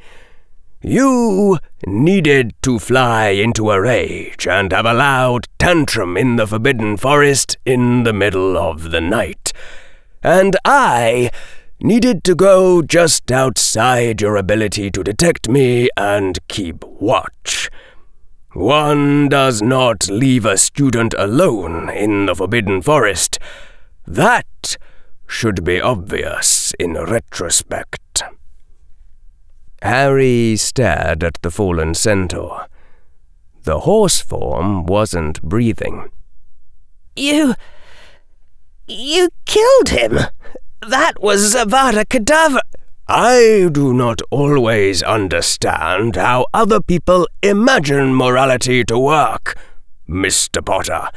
you 0.82 1.58
needed 1.86 2.54
to 2.62 2.78
fly 2.78 3.28
into 3.28 3.70
a 3.70 3.80
rage 3.80 4.46
and 4.46 4.72
have 4.72 4.86
a 4.86 4.94
loud 4.94 5.46
tantrum 5.58 6.16
in 6.16 6.36
the 6.36 6.46
Forbidden 6.46 6.96
Forest 6.96 7.56
in 7.64 8.04
the 8.04 8.12
middle 8.12 8.56
of 8.56 8.90
the 8.90 9.00
night. 9.00 9.52
And 10.22 10.56
I 10.64 11.30
needed 11.80 12.22
to 12.24 12.34
go 12.34 12.82
just 12.82 13.32
outside 13.32 14.20
your 14.20 14.36
ability 14.36 14.90
to 14.92 15.02
detect 15.02 15.48
me 15.48 15.88
and 15.96 16.38
keep 16.48 16.84
watch. 16.84 17.70
One 18.54 19.30
does 19.30 19.62
not 19.62 20.08
leave 20.08 20.44
a 20.44 20.58
student 20.58 21.14
alone 21.16 21.88
in 21.88 22.26
the 22.26 22.34
Forbidden 22.34 22.82
Forest. 22.82 23.38
That 24.06 24.76
should 25.26 25.64
be 25.64 25.80
obvious 25.80 26.74
in 26.78 26.92
retrospect. 26.92 28.22
Harry 29.80 30.56
stared 30.56 31.24
at 31.24 31.40
the 31.40 31.50
fallen 31.50 31.94
centaur. 31.94 32.66
The 33.62 33.80
horse 33.80 34.20
form 34.20 34.84
wasn't 34.84 35.40
breathing. 35.42 36.10
You. 37.16 37.54
you 38.86 39.30
killed 39.46 39.88
him! 39.88 40.18
That 40.86 41.22
was 41.22 41.54
Avada 41.54 42.04
Kedavra! 42.04 42.60
I 43.08 43.68
do 43.72 43.92
not 43.92 44.22
always 44.30 45.02
understand 45.02 46.14
how 46.14 46.46
other 46.54 46.80
people 46.80 47.26
imagine 47.42 48.14
morality 48.14 48.84
to 48.84 48.98
work, 48.98 49.58
Mr. 50.08 50.64
Potter. 50.64 51.08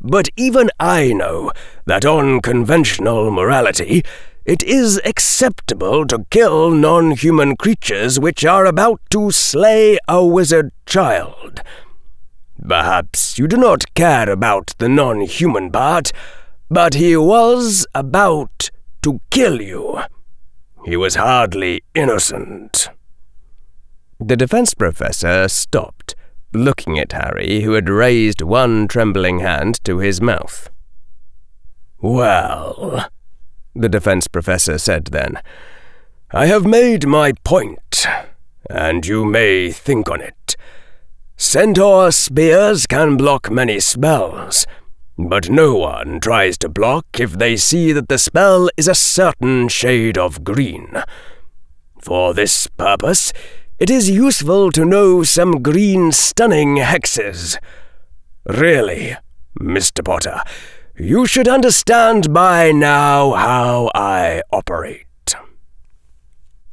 But 0.00 0.28
even 0.36 0.70
I 0.80 1.12
know 1.12 1.52
that 1.86 2.04
on 2.04 2.40
conventional 2.40 3.30
morality, 3.30 4.02
it 4.44 4.62
is 4.64 5.00
acceptable 5.04 6.04
to 6.08 6.26
kill 6.30 6.70
non 6.72 7.12
human 7.12 7.56
creatures 7.56 8.18
which 8.18 8.44
are 8.44 8.66
about 8.66 9.00
to 9.10 9.30
slay 9.30 9.98
a 10.08 10.26
wizard 10.26 10.72
child. 10.84 11.62
Perhaps 12.68 13.38
you 13.38 13.46
do 13.46 13.56
not 13.56 13.94
care 13.94 14.28
about 14.28 14.74
the 14.78 14.88
non 14.88 15.20
human 15.20 15.70
part, 15.70 16.10
but 16.68 16.94
he 16.94 17.16
was 17.16 17.86
about 17.94 18.70
to 19.02 19.20
kill 19.30 19.62
you. 19.62 20.00
He 20.84 20.96
was 20.96 21.14
hardly 21.14 21.82
innocent. 21.94 22.90
The 24.20 24.36
defense 24.36 24.74
professor 24.74 25.48
stopped 25.48 26.14
looking 26.52 26.98
at 26.98 27.12
Harry, 27.12 27.62
who 27.62 27.72
had 27.72 27.88
raised 27.88 28.42
one 28.42 28.86
trembling 28.86 29.40
hand 29.40 29.82
to 29.84 29.98
his 29.98 30.20
mouth. 30.20 30.70
Well, 32.00 33.08
the 33.74 33.88
defense 33.88 34.28
professor 34.28 34.78
said 34.78 35.06
then, 35.06 35.40
I 36.30 36.46
have 36.46 36.64
made 36.66 37.06
my 37.06 37.32
point, 37.44 38.06
and 38.68 39.06
you 39.06 39.24
may 39.24 39.70
think 39.70 40.10
on 40.10 40.20
it. 40.20 40.56
Centaur 41.36 42.12
spears 42.12 42.86
can 42.86 43.16
block 43.16 43.50
many 43.50 43.80
spells, 43.80 44.66
but 45.16 45.48
no 45.48 45.74
one 45.76 46.20
tries 46.20 46.58
to 46.58 46.68
block 46.68 47.06
if 47.18 47.32
they 47.32 47.56
see 47.56 47.92
that 47.92 48.08
the 48.08 48.18
spell 48.18 48.68
is 48.76 48.88
a 48.88 48.94
certain 48.94 49.68
shade 49.68 50.18
of 50.18 50.44
green. 50.44 51.02
For 52.00 52.34
this 52.34 52.66
purpose, 52.66 53.32
it 53.78 53.90
is 53.90 54.10
useful 54.10 54.70
to 54.72 54.84
know 54.84 55.22
some 55.22 55.62
green 55.62 56.12
stunning 56.12 56.76
hexes. 56.76 57.58
Really, 58.46 59.16
Mr. 59.60 60.04
Potter, 60.04 60.42
You 60.96 61.26
should 61.26 61.48
understand 61.48 62.32
by 62.32 62.70
now 62.72 63.32
how 63.32 63.90
I 63.94 64.42
operate. 64.52 65.06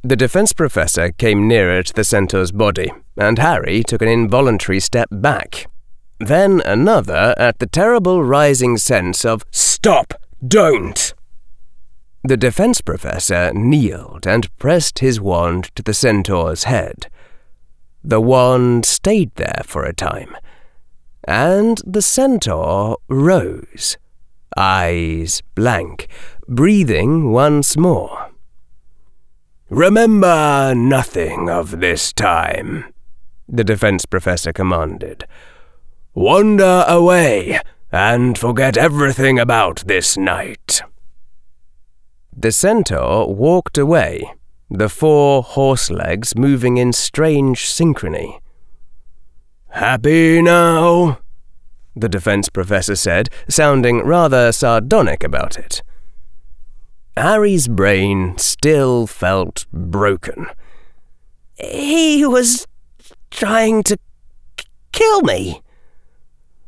The 0.02 0.16
defense 0.16 0.52
professor 0.52 1.12
came 1.12 1.48
nearer 1.48 1.82
to 1.82 1.92
the 1.92 2.04
centaur's 2.04 2.52
body, 2.52 2.92
and 3.16 3.38
Harry 3.38 3.82
took 3.82 4.02
an 4.02 4.08
involuntary 4.08 4.80
step 4.80 5.08
back. 5.10 5.66
Then 6.22 6.62
another 6.64 7.34
at 7.36 7.58
the 7.58 7.66
terrible 7.66 8.22
rising 8.22 8.76
sense 8.76 9.24
of 9.24 9.44
Stop! 9.50 10.14
Don't! 10.46 11.14
The 12.22 12.36
defense 12.36 12.80
professor 12.80 13.52
kneeled 13.52 14.24
and 14.24 14.56
pressed 14.56 15.00
his 15.00 15.20
wand 15.20 15.74
to 15.74 15.82
the 15.82 15.92
centaur's 15.92 16.62
head. 16.64 17.10
The 18.04 18.20
wand 18.20 18.86
stayed 18.86 19.34
there 19.34 19.62
for 19.64 19.82
a 19.82 19.92
time, 19.92 20.36
and 21.26 21.80
the 21.84 22.02
centaur 22.02 22.98
rose, 23.08 23.96
eyes 24.56 25.42
blank, 25.56 26.06
breathing 26.46 27.32
once 27.32 27.76
more. 27.76 28.30
Remember 29.68 30.72
nothing 30.76 31.50
of 31.50 31.80
this 31.80 32.12
time, 32.12 32.94
the 33.48 33.64
defense 33.64 34.06
professor 34.06 34.52
commanded. 34.52 35.26
Wander 36.14 36.84
away 36.86 37.60
and 37.90 38.36
forget 38.36 38.76
everything 38.76 39.38
about 39.38 39.84
this 39.86 40.16
night. 40.16 40.82
The 42.36 42.52
centaur 42.52 43.32
walked 43.32 43.78
away, 43.78 44.34
the 44.70 44.88
four 44.88 45.42
horse 45.42 45.90
legs 45.90 46.34
moving 46.36 46.76
in 46.76 46.92
strange 46.92 47.66
synchrony. 47.66 48.40
Happy 49.70 50.42
now? 50.42 51.18
The 51.96 52.08
defense 52.08 52.48
professor 52.48 52.96
said, 52.96 53.28
sounding 53.48 54.04
rather 54.04 54.52
sardonic 54.52 55.24
about 55.24 55.58
it. 55.58 55.82
Harry's 57.16 57.68
brain 57.68 58.36
still 58.38 59.06
felt 59.06 59.66
broken. 59.72 60.46
He 61.56 62.24
was 62.26 62.66
trying 63.30 63.82
to 63.84 63.98
kill 64.92 65.22
me. 65.22 65.62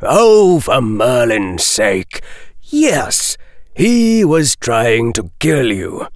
Oh, 0.05 0.61
for 0.61 0.81
Merlin's 0.81 1.65
sake. 1.65 2.23
Yes, 2.63 3.37
he 3.75 4.25
was 4.25 4.57
trying 4.57 5.13
to 5.15 5.31
kill 5.39 5.73
you. 5.73 6.09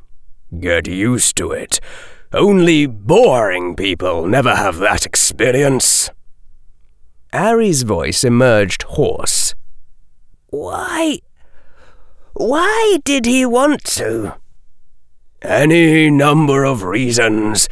Get 0.61 0.87
used 0.87 1.37
to 1.37 1.51
it. 1.51 1.81
Only 2.33 2.87
boring 2.87 3.75
people 3.75 4.27
never 4.27 4.55
have 4.55 4.79
that 4.79 5.07
experience. 5.07 6.11
Harry's 7.33 7.83
voice 7.83 8.25
emerged 8.25 8.83
hoarse. 8.85 9.55
Why 10.51 11.21
why 12.39 12.99
did 13.05 13.27
he 13.27 13.45
want 13.45 13.83
to? 13.97 14.37
Any 15.43 16.09
number 16.09 16.65
of 16.65 16.85
reasons. 16.85 17.69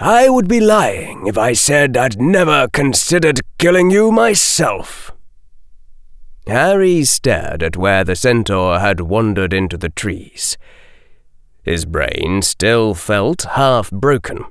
I 0.00 0.28
would 0.28 0.48
be 0.48 0.58
lying 0.58 1.28
if 1.28 1.38
I 1.38 1.52
said 1.52 1.96
I'd 1.96 2.20
never 2.20 2.66
considered 2.72 3.40
killing 3.58 3.92
you 3.92 4.10
myself. 4.10 5.13
Harry 6.46 7.04
stared 7.04 7.62
at 7.62 7.76
where 7.76 8.04
the 8.04 8.16
centaur 8.16 8.78
had 8.78 9.00
wandered 9.00 9.52
into 9.52 9.76
the 9.76 9.88
trees. 9.88 10.58
His 11.62 11.86
brain 11.86 12.42
still 12.42 12.94
felt 12.94 13.42
half 13.42 13.90
broken, 13.90 14.44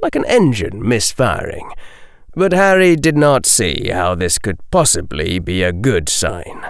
like 0.00 0.14
an 0.14 0.24
engine 0.26 0.86
misfiring, 0.86 1.72
but 2.34 2.52
Harry 2.52 2.94
did 2.94 3.16
not 3.16 3.44
see 3.46 3.88
how 3.88 4.14
this 4.14 4.38
could 4.38 4.58
possibly 4.70 5.40
be 5.40 5.64
a 5.64 5.72
good 5.72 6.08
sign. 6.08 6.66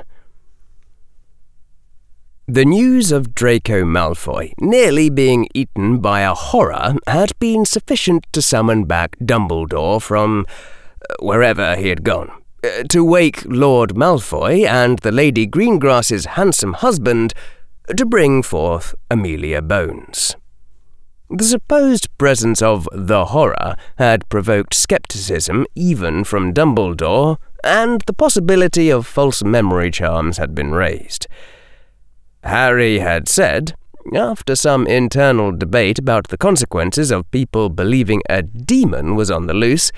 The 2.49 2.64
news 2.64 3.12
of 3.12 3.32
Draco 3.32 3.84
Malfoy 3.84 4.54
nearly 4.58 5.08
being 5.08 5.46
eaten 5.54 5.99
by 5.99 6.22
a 6.22 6.34
horror 6.34 6.94
had 7.06 7.38
been 7.38 7.64
sufficient 7.64 8.26
to 8.32 8.43
summon 8.43 8.86
back 8.86 9.16
Dumbledore 9.21 10.02
from 10.02 10.47
uh, 10.49 11.14
wherever 11.21 11.76
he 11.76 11.90
had 11.90 12.02
gone, 12.02 12.39
uh, 12.62 12.82
to 12.84 13.04
wake 13.04 13.42
Lord 13.46 13.94
Malfoy 13.94 14.66
and 14.66 14.99
the 15.00 15.12
Lady 15.12 15.46
Greengrass's 15.46 16.26
handsome 16.26 16.75
husband 16.75 17.32
to 17.96 18.04
bring 18.06 18.42
forth 18.42 18.94
Amelia 19.10 19.62
Bones. 19.62 20.36
The 21.30 21.44
supposed 21.44 22.08
presence 22.18 22.60
of 22.60 22.88
the 22.92 23.26
horror 23.26 23.76
had 23.99 24.28
provoked 24.28 24.75
skepticism 24.75 25.64
even 25.75 26.25
from 26.25 26.52
Dumbledore, 26.52 27.36
and 27.62 28.00
the 28.02 28.12
possibility 28.12 28.90
of 28.90 29.06
false 29.06 29.44
memory 29.44 29.90
charms 29.90 30.38
had 30.38 30.54
been 30.54 30.73
raised. 30.73 31.28
Harry 32.42 32.99
had 32.99 33.28
said, 33.28 33.75
after 34.15 34.56
some 34.56 34.86
internal 34.86 35.52
debate 35.52 35.99
about 35.99 36.28
the 36.28 36.39
consequences 36.39 37.10
of 37.10 37.30
people 37.30 37.69
believing 37.69 38.23
a 38.28 38.43
demon 38.43 39.15
was 39.15 39.30
on 39.30 39.47
the 39.47 39.54
loose, 39.54 39.93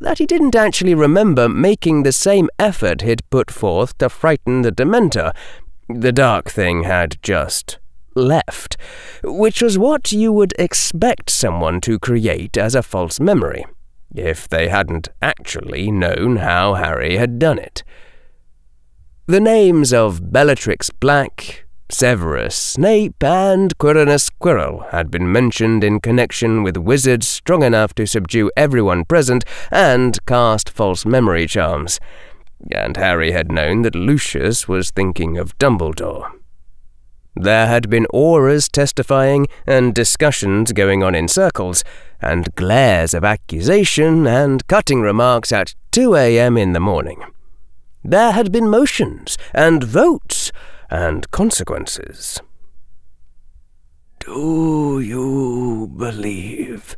that 0.00 0.18
he 0.18 0.26
didn't 0.26 0.54
actually 0.54 0.94
remember 0.94 1.48
making 1.48 2.02
the 2.02 2.12
same 2.12 2.48
effort 2.58 3.02
he'd 3.02 3.28
put 3.30 3.50
forth 3.50 3.96
to 3.98 4.08
frighten 4.08 4.62
the 4.62 4.72
Dementor. 4.72 5.34
The 5.88 6.12
dark 6.12 6.50
thing 6.50 6.84
had 6.84 7.16
just 7.22 7.78
left, 8.14 8.76
which 9.22 9.62
was 9.62 9.78
what 9.78 10.12
you 10.12 10.32
would 10.32 10.54
expect 10.58 11.30
someone 11.30 11.80
to 11.82 11.98
create 11.98 12.56
as 12.56 12.74
a 12.74 12.82
false 12.82 13.20
memory, 13.20 13.64
if 14.14 14.48
they 14.48 14.68
hadn't 14.68 15.08
actually 15.20 15.90
known 15.90 16.36
how 16.36 16.74
Harry 16.74 17.16
had 17.16 17.38
done 17.38 17.58
it. 17.58 17.84
The 19.26 19.40
names 19.40 19.92
of 19.92 20.32
Bellatrix 20.32 20.90
Black, 20.90 21.65
Severus 21.88 22.56
Snape 22.56 23.22
and 23.22 23.78
Quirinus 23.78 24.28
Quirrell 24.40 24.90
had 24.90 25.08
been 25.08 25.30
mentioned 25.30 25.84
in 25.84 26.00
connection 26.00 26.64
with 26.64 26.76
wizards 26.76 27.28
strong 27.28 27.62
enough 27.62 27.94
to 27.94 28.06
subdue 28.06 28.50
everyone 28.56 29.04
present 29.04 29.44
and 29.70 30.18
cast 30.26 30.68
false 30.68 31.06
memory 31.06 31.46
charms, 31.46 32.00
and 32.72 32.96
Harry 32.96 33.30
had 33.30 33.52
known 33.52 33.82
that 33.82 33.94
Lucius 33.94 34.66
was 34.66 34.90
thinking 34.90 35.38
of 35.38 35.56
Dumbledore. 35.58 36.28
There 37.36 37.68
had 37.68 37.88
been 37.88 38.06
Aurors 38.12 38.68
testifying 38.68 39.46
and 39.64 39.94
discussions 39.94 40.72
going 40.72 41.04
on 41.04 41.14
in 41.14 41.28
circles, 41.28 41.84
and 42.20 42.52
glares 42.56 43.14
of 43.14 43.24
accusation 43.24 44.26
and 44.26 44.66
cutting 44.66 45.02
remarks 45.02 45.52
at 45.52 45.74
2 45.92 46.16
a.m. 46.16 46.56
in 46.56 46.72
the 46.72 46.80
morning. 46.80 47.22
There 48.02 48.32
had 48.32 48.50
been 48.50 48.68
motions 48.68 49.38
and 49.54 49.84
votes 49.84 50.50
and 50.90 51.30
consequences. 51.30 52.40
Do 54.20 55.00
you 55.00 55.90
believe? 55.96 56.96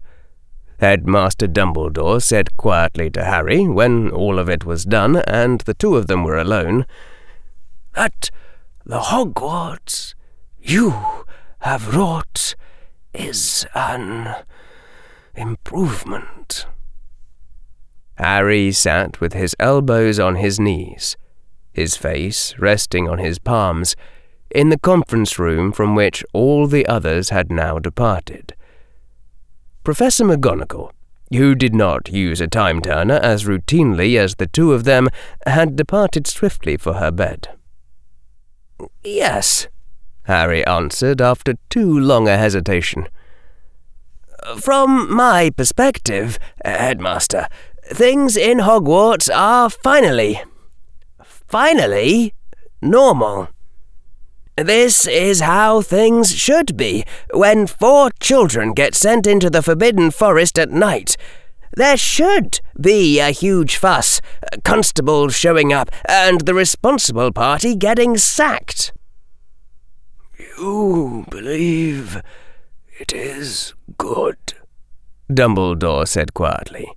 Headmaster 0.81 1.49
Dumbledore 1.49 2.23
said 2.23 2.57
quietly 2.57 3.11
to 3.11 3.25
Harry 3.25 3.67
when 3.67 4.11
all 4.11 4.39
of 4.39 4.49
it 4.49 4.65
was 4.65 4.85
done 4.85 5.17
and 5.17 5.61
the 5.63 5.75
two 5.75 5.97
of 5.97 6.07
them 6.07 6.25
were 6.25 6.39
alone. 6.39 6.87
That 7.95 8.31
the 8.87 9.01
Hogwarts 9.01 10.15
you 10.59 10.95
have 11.61 11.95
wrought 11.95 12.55
is 13.13 13.67
an 13.75 14.35
improvement. 15.35 16.67
Harry 18.17 18.71
sat 18.73 19.21
with 19.21 19.33
his 19.33 19.57
elbows 19.59 20.19
on 20.21 20.37
his 20.37 20.61
knees 20.61 21.17
his 21.79 21.97
face 21.97 22.59
resting 22.59 23.09
on 23.09 23.19
his 23.19 23.39
palms, 23.39 23.95
in 24.51 24.69
the 24.69 24.79
conference 24.79 25.39
room 25.39 25.73
from 25.73 25.95
which 25.95 26.25
all 26.33 26.67
the 26.67 26.87
others 26.87 27.31
had 27.31 27.51
now 27.51 27.79
departed. 27.79 28.55
Professor 29.85 30.25
McGonagall, 30.25 30.91
who 31.33 31.55
did 31.55 31.75
not 31.75 32.09
use 32.09 32.41
a 32.41 32.49
time 32.49 32.81
turner 32.83 33.21
as 33.23 33.45
routinely 33.45 34.19
as 34.19 34.35
the 34.35 34.47
two 34.47 34.73
of 34.73 34.85
them, 34.85 35.09
had 35.47 35.77
departed 35.77 36.27
swiftly 36.27 36.77
for 36.77 36.95
her 36.95 37.11
bed. 37.11 37.49
Yes, 39.05 39.69
Harry 40.25 40.67
answered 40.67 41.21
after 41.21 41.55
too 41.71 41.99
long 41.99 42.29
a 42.29 42.37
hesitation. 42.37 43.09
From 44.57 45.13
my 45.15 45.51
perspective, 45.51 46.39
Headmaster, 46.65 47.49
things 47.85 48.37
in 48.37 48.59
Hogwarts 48.59 49.29
are 49.35 49.69
finally 49.69 50.43
finally, 51.49 52.35
normal. 52.81 53.49
This 54.57 55.07
is 55.07 55.41
how 55.41 55.83
things 55.83 56.35
should 56.35 56.77
be 56.77 57.05
when 57.33 57.67
four 57.67 58.11
children 58.21 58.73
get 58.73 58.95
sent 58.95 59.27
into 59.27 59.49
the 59.49 59.63
Forbidden 59.63 60.11
Forest 60.11 60.59
at 60.59 60.71
night. 60.71 61.17
There 61.77 61.97
should 61.97 62.61
be 62.81 63.21
a 63.21 63.31
huge 63.31 63.77
fuss, 63.77 64.21
constables 64.65 65.37
showing 65.37 65.73
up, 65.73 65.91
and 66.07 66.41
the 66.41 66.55
responsible 66.55 67.31
party 67.31 67.77
getting 67.77 68.17
sacked. 68.17 68.93
You 70.59 71.25
believe 71.31 72.21
it 72.99 73.13
is 73.13 73.75
good, 73.97 74.55
Dumbledore 75.31 76.09
said 76.09 76.35
quietly, 76.35 76.89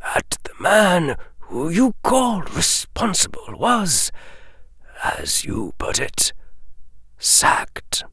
that 0.00 0.38
the 0.44 0.62
man 0.62 1.16
who 1.48 1.68
you 1.68 1.94
call 2.02 2.42
responsible 2.42 3.54
was 3.56 4.10
as 5.02 5.44
you 5.44 5.74
put 5.78 6.00
it, 6.00 6.32
sacked. 7.18 8.04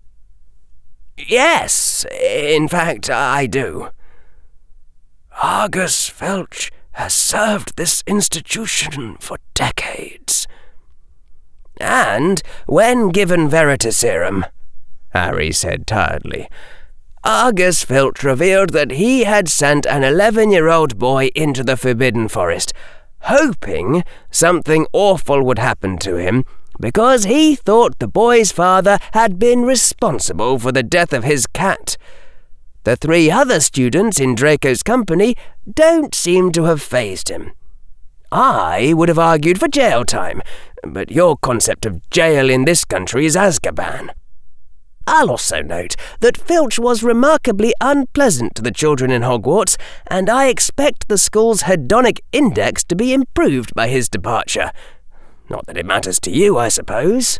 Yes, 1.17 2.05
in 2.11 2.67
fact, 2.67 3.09
I 3.09 3.45
do. 3.45 3.89
Argus 5.41 6.09
Filch 6.09 6.71
has 6.93 7.13
served 7.13 7.75
this 7.75 8.03
institution 8.07 9.17
for 9.19 9.37
decades. 9.53 10.47
And 11.79 12.41
when 12.67 13.09
given 13.09 13.49
Veritaserum, 13.49 14.45
Harry 15.09 15.51
said 15.51 15.87
tiredly, 15.87 16.49
Argus 17.23 17.83
Filch 17.83 18.23
revealed 18.23 18.69
that 18.71 18.91
he 18.91 19.23
had 19.23 19.49
sent 19.49 19.85
an 19.87 20.03
11 20.03 20.51
year 20.51 20.69
old 20.69 20.97
boy 20.97 21.29
into 21.35 21.63
the 21.63 21.75
Forbidden 21.75 22.27
Forest, 22.27 22.71
hoping 23.25 24.03
something 24.31 24.85
awful 24.93 25.43
would 25.43 25.59
happen 25.59 25.97
to 25.97 26.15
him 26.15 26.45
because 26.79 27.23
he 27.23 27.55
thought 27.55 27.99
the 27.99 28.07
boy's 28.07 28.51
father 28.51 28.97
had 29.13 29.39
been 29.39 29.63
responsible 29.63 30.59
for 30.59 30.71
the 30.71 30.83
death 30.83 31.13
of 31.13 31.23
his 31.23 31.47
cat. 31.47 31.97
The 32.83 32.95
three 32.95 33.31
other 33.31 33.59
students 33.59 34.19
in 34.19 34.35
Draco's 34.35 34.83
company 34.83 35.35
don't 35.71 36.13
seem 36.13 36.51
to 36.51 36.65
have 36.65 36.81
fazed 36.81 37.29
him. 37.29 37.53
I 38.31 38.93
would 38.95 39.09
have 39.09 39.19
argued 39.19 39.59
for 39.59 39.67
jail 39.67 40.03
time, 40.03 40.41
but 40.83 41.09
your 41.11 41.37
concept 41.37 41.85
of 41.85 42.07
jail 42.09 42.49
in 42.49 42.65
this 42.65 42.83
country 42.83 43.25
is 43.25 43.35
Azkaban. 43.35 44.11
I'll 45.07 45.29
also 45.29 45.61
note 45.61 45.95
that 46.19 46.37
Filch 46.37 46.79
was 46.79 47.03
remarkably 47.03 47.73
unpleasant 47.79 48.55
to 48.55 48.61
the 48.61 48.71
children 48.71 49.11
in 49.11 49.21
Hogwarts, 49.21 49.77
and 50.07 50.29
I 50.29 50.47
expect 50.47 51.07
the 51.07 51.17
school's 51.17 51.63
hedonic 51.63 52.19
index 52.31 52.83
to 52.85 52.95
be 52.95 53.13
improved 53.13 53.73
by 53.75 53.87
his 53.87 54.09
departure. 54.09 54.71
Not 55.49 55.67
that 55.67 55.77
it 55.77 55.85
matters 55.85 56.19
to 56.21 56.31
you, 56.31 56.57
I 56.57 56.69
suppose. 56.69 57.39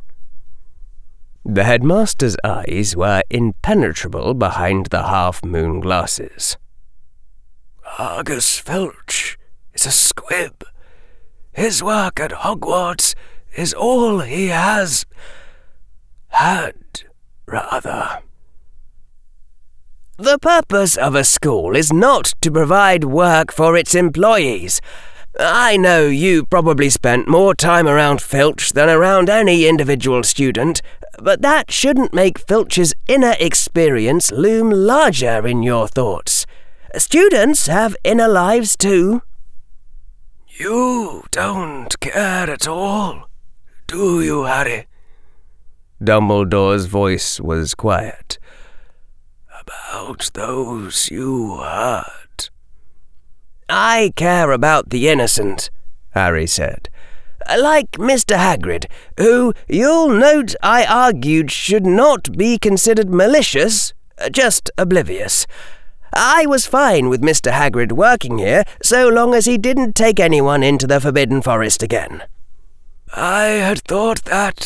The 1.43 1.63
headmaster's 1.63 2.37
eyes 2.43 2.95
were 2.95 3.23
impenetrable 3.29 4.33
behind 4.33 4.87
the 4.87 5.03
half 5.03 5.43
moon 5.43 5.79
glasses. 5.79 6.57
Argus 7.97 8.57
Filch 8.57 9.37
is 9.73 9.85
a 9.85 9.91
squib. 9.91 10.63
His 11.51 11.81
work 11.81 12.19
at 12.19 12.31
Hogwarts 12.31 13.15
is 13.55 13.73
all 13.73 14.19
he 14.19 14.47
has 14.47 15.05
had, 16.29 17.03
rather. 17.47 18.21
The 20.17 20.39
purpose 20.39 20.95
of 20.95 21.13
a 21.13 21.25
school 21.25 21.75
is 21.75 21.91
not 21.91 22.35
to 22.41 22.51
provide 22.51 23.03
work 23.03 23.51
for 23.51 23.75
its 23.75 23.93
employees. 23.93 24.79
I 25.37 25.75
know 25.75 26.07
you 26.07 26.45
probably 26.45 26.89
spent 26.89 27.27
more 27.27 27.53
time 27.53 27.87
around 27.87 28.21
Filch 28.21 28.71
than 28.71 28.87
around 28.89 29.29
any 29.29 29.67
individual 29.67 30.23
student, 30.23 30.81
but 31.21 31.41
that 31.41 31.69
shouldn't 31.69 32.13
make 32.13 32.39
Filch's 32.39 32.93
inner 33.09 33.35
experience 33.41 34.31
loom 34.31 34.69
larger 34.69 35.45
in 35.45 35.61
your 35.61 35.89
thoughts. 35.89 36.45
Students 36.95 37.67
have 37.67 37.97
inner 38.05 38.29
lives 38.29 38.77
too. 38.77 39.21
You 40.47 41.25
don't 41.31 41.99
care 41.99 42.49
at 42.49 42.65
all, 42.65 43.29
do 43.87 44.21
you, 44.21 44.45
Harry? 44.45 44.87
Dumbledore's 46.03 46.85
voice 46.87 47.39
was 47.39 47.73
quiet. 47.73 48.37
About 49.61 50.29
those 50.33 51.09
you 51.09 51.57
hurt. 51.57 52.49
I 53.69 54.11
care 54.15 54.51
about 54.51 54.89
the 54.89 55.07
innocent, 55.07 55.69
Harry 56.11 56.47
said. 56.47 56.89
Like 57.47 57.91
Mr. 57.93 58.35
Hagrid, 58.35 58.85
who, 59.17 59.53
you'll 59.67 60.09
note, 60.09 60.55
I 60.61 60.85
argued 60.85 61.49
should 61.51 61.85
not 61.85 62.35
be 62.37 62.57
considered 62.57 63.09
malicious, 63.09 63.93
just 64.31 64.69
oblivious. 64.77 65.47
I 66.13 66.45
was 66.45 66.65
fine 66.65 67.09
with 67.09 67.21
Mr. 67.21 67.51
Hagrid 67.51 67.91
working 67.91 68.37
here 68.37 68.63
so 68.81 69.07
long 69.07 69.33
as 69.33 69.45
he 69.45 69.57
didn't 69.57 69.95
take 69.95 70.19
anyone 70.19 70.63
into 70.63 70.87
the 70.87 70.99
Forbidden 70.99 71.41
Forest 71.41 71.83
again. 71.83 72.23
I 73.13 73.43
had 73.43 73.79
thought 73.81 74.25
that, 74.25 74.59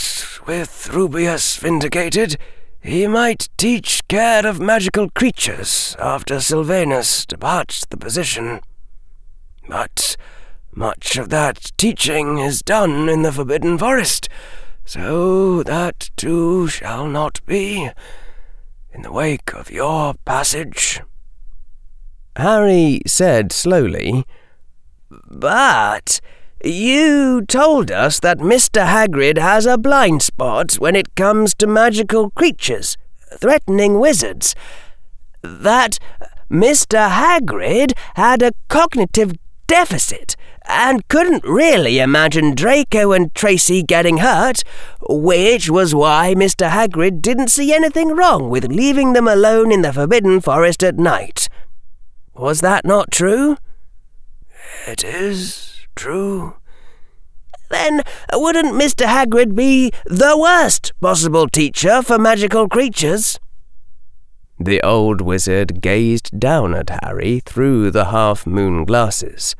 with 0.47 0.89
Rubeus 0.91 1.57
vindicated, 1.57 2.37
he 2.81 3.07
might 3.07 3.49
teach 3.57 4.07
care 4.07 4.47
of 4.47 4.59
magical 4.59 5.09
creatures 5.09 5.95
after 5.99 6.39
Silvanus 6.39 7.25
departs 7.25 7.85
the 7.85 7.97
position. 7.97 8.61
But 9.67 10.15
much 10.71 11.17
of 11.17 11.29
that 11.29 11.71
teaching 11.77 12.37
is 12.37 12.61
done 12.61 13.09
in 13.09 13.21
the 13.21 13.31
Forbidden 13.31 13.77
Forest, 13.77 14.29
so 14.85 15.61
that 15.63 16.09
too 16.15 16.67
shall 16.67 17.05
not 17.05 17.45
be 17.45 17.89
in 18.93 19.01
the 19.01 19.11
wake 19.11 19.53
of 19.53 19.69
your 19.69 20.13
passage. 20.25 21.01
Harry 22.37 23.01
said 23.05 23.51
slowly, 23.51 24.25
But 25.09 26.21
you 26.63 27.41
told 27.47 27.91
us 27.91 28.19
that 28.19 28.39
Mr. 28.39 28.85
Hagrid 28.85 29.37
has 29.37 29.65
a 29.65 29.77
blind 29.77 30.21
spot 30.21 30.73
when 30.75 30.95
it 30.95 31.15
comes 31.15 31.53
to 31.55 31.67
magical 31.67 32.31
creatures, 32.31 32.97
threatening 33.37 33.99
wizards. 33.99 34.55
That 35.41 35.99
Mr. 36.51 37.09
Hagrid 37.09 37.93
had 38.15 38.41
a 38.41 38.51
cognitive 38.67 39.33
deficit 39.67 40.35
and 40.67 41.07
couldn't 41.07 41.43
really 41.43 41.99
imagine 41.99 42.55
Draco 42.55 43.11
and 43.11 43.33
Tracy 43.33 43.81
getting 43.81 44.17
hurt, 44.17 44.63
which 45.07 45.69
was 45.69 45.95
why 45.95 46.33
Mr. 46.35 46.69
Hagrid 46.69 47.21
didn't 47.21 47.49
see 47.49 47.73
anything 47.73 48.15
wrong 48.15 48.49
with 48.49 48.65
leaving 48.65 49.13
them 49.13 49.27
alone 49.27 49.71
in 49.71 49.81
the 49.81 49.93
Forbidden 49.93 50.41
Forest 50.41 50.83
at 50.83 50.97
night. 50.97 51.47
Was 52.35 52.61
that 52.61 52.85
not 52.85 53.11
true? 53.11 53.57
It 54.87 55.03
is 55.03 55.68
true. 55.99 56.55
Then 57.69 58.01
wouldn't 58.33 58.73
Mr. 58.73 59.05
Hagrid 59.05 59.53
be 59.53 59.91
the 60.05 60.37
worst 60.37 60.93
possible 61.01 61.47
teacher 61.49 62.01
for 62.01 62.17
magical 62.17 62.69
creatures? 62.69 63.37
The 64.57 64.81
old 64.81 65.19
wizard 65.19 65.81
gazed 65.81 66.39
down 66.39 66.73
at 66.73 66.89
Harry 67.03 67.41
through 67.41 67.91
the 67.91 68.05
half 68.05 68.47
moon 68.47 68.85
glasses. 68.85 69.55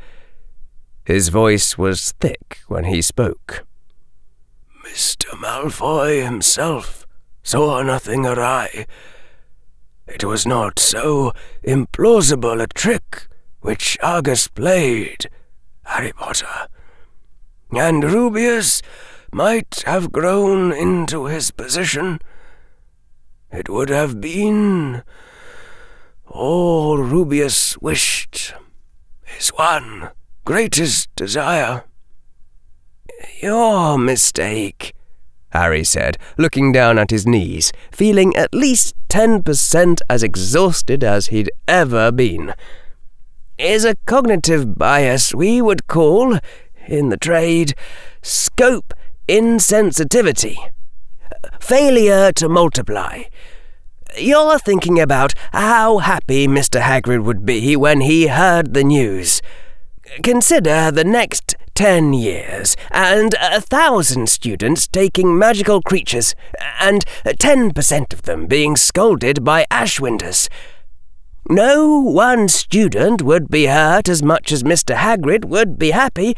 His 1.04 1.28
voice 1.28 1.78
was 1.78 2.14
thick 2.22 2.60
when 2.68 2.86
he 2.86 3.02
spoke. 3.02 3.66
Mr. 4.86 5.28
Malfoy 5.44 6.24
himself 6.24 7.06
saw 7.44 7.82
nothing 7.84 8.26
awry. 8.26 8.86
It 10.08 10.24
was 10.24 10.48
not 10.48 10.80
so 10.80 11.34
implausible 11.64 12.64
a 12.64 12.68
trick 12.68 13.28
which 13.60 13.98
Argus 14.02 14.48
played, 14.48 15.30
Harry 15.90 16.14
Potter. 16.14 16.68
And 17.72 18.04
Rubeus 18.04 18.82
might 19.32 19.84
have 19.86 20.12
grown 20.12 20.72
into 20.72 21.26
his 21.26 21.52
position 21.52 22.20
it 23.52 23.68
would 23.68 23.90
have 23.90 24.22
been 24.22 25.02
all 26.28 26.98
Rubeus 26.98 27.78
wished, 27.82 28.54
his 29.26 29.50
one 29.50 30.12
greatest 30.46 31.14
desire. 31.16 31.84
Your 33.42 33.98
mistake, 33.98 34.94
Harry 35.52 35.84
said, 35.84 36.18
looking 36.38 36.72
down 36.72 37.00
at 37.00 37.10
his 37.10 37.26
knees, 37.26 37.72
feeling 37.92 38.36
at 38.36 38.54
least 38.54 38.94
ten 39.10 39.42
percent 39.42 40.00
as 40.10 40.22
exhausted 40.22 41.04
as 41.04 41.28
he'd 41.28 41.50
ever 41.68 42.12
been, 42.12 42.54
is 43.60 43.86
a 43.86 43.98
cognitive 44.06 44.78
bias 44.78 45.36
we 45.36 45.62
would 45.62 45.88
call, 45.88 46.40
in 46.88 47.10
the 47.10 47.18
trade, 47.18 47.76
scope 48.22 48.94
insensitivity 49.28 50.58
failure 51.60 52.32
to 52.34 52.50
multiply. 52.50 53.24
You're 54.18 54.60
thinking 54.60 55.00
about 55.00 55.34
how 55.54 56.00
happy 56.00 56.48
Mr. 56.48 56.82
Hagrid 56.82 57.24
would 57.24 57.46
be 57.46 57.76
when 57.76 58.02
he 58.02 58.28
heard 58.28 58.74
the 58.74 58.84
news. 58.84 59.42
Consider 60.24 60.90
the 60.90 61.04
next 61.04 61.56
ten 61.76 62.14
years, 62.14 62.76
and 62.90 63.36
a 63.40 63.62
thousand 63.62 64.28
students 64.28 64.88
taking 64.88 65.38
magical 65.38 65.82
creatures, 65.82 66.34
and 66.82 67.06
ten 67.38 67.72
percent 67.72 68.12
of 68.12 68.24
them 68.24 68.48
being 68.48 68.76
scolded 68.76 69.44
by 69.44 69.66
Ashwinders. 69.70 70.50
No 71.52 72.00
one 72.00 72.48
student 72.48 73.24
would 73.24 73.50
be 73.50 73.66
hurt 73.66 74.08
as 74.08 74.22
much 74.22 74.52
as 74.52 74.62
Mr. 74.62 74.96
Hagrid 74.96 75.46
would 75.46 75.80
be 75.80 75.90
happy, 75.90 76.36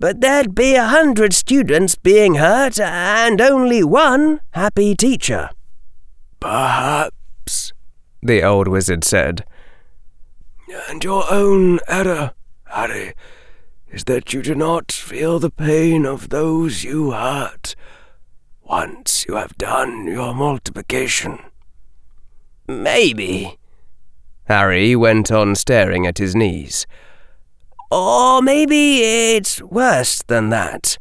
but 0.00 0.22
there'd 0.22 0.54
be 0.54 0.74
a 0.74 0.86
hundred 0.86 1.34
students 1.34 1.96
being 1.96 2.36
hurt 2.36 2.80
and 2.80 3.42
only 3.42 3.84
one 3.84 4.40
happy 4.52 4.94
teacher. 4.94 5.50
Perhaps, 6.40 7.74
the 8.22 8.42
old 8.42 8.68
wizard 8.68 9.04
said. 9.04 9.44
And 10.88 11.04
your 11.04 11.30
own 11.30 11.80
error, 11.86 12.32
Harry, 12.64 13.12
is 13.90 14.04
that 14.04 14.32
you 14.32 14.40
do 14.40 14.54
not 14.54 14.90
feel 14.90 15.38
the 15.38 15.50
pain 15.50 16.06
of 16.06 16.30
those 16.30 16.84
you 16.84 17.10
hurt 17.10 17.76
once 18.62 19.26
you 19.28 19.34
have 19.34 19.58
done 19.58 20.06
your 20.06 20.34
multiplication. 20.34 21.38
Maybe. 22.66 23.58
Harry 24.48 24.96
went 24.96 25.30
on 25.30 25.54
staring 25.54 26.06
at 26.06 26.16
his 26.16 26.34
knees. 26.34 26.86
Or 27.90 28.40
maybe 28.40 29.02
it's 29.02 29.62
worse 29.62 30.22
than 30.22 30.48
that. 30.50 30.96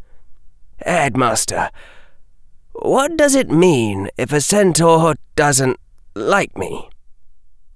Headmaster, 0.86 1.70
what 2.74 3.18
does 3.18 3.36
it 3.36 3.50
mean 3.50 4.10
if 4.18 4.34
a 4.34 4.42
centaur 4.42 5.16
doesn't 5.36 5.80
like 6.14 6.58
me? 6.58 6.90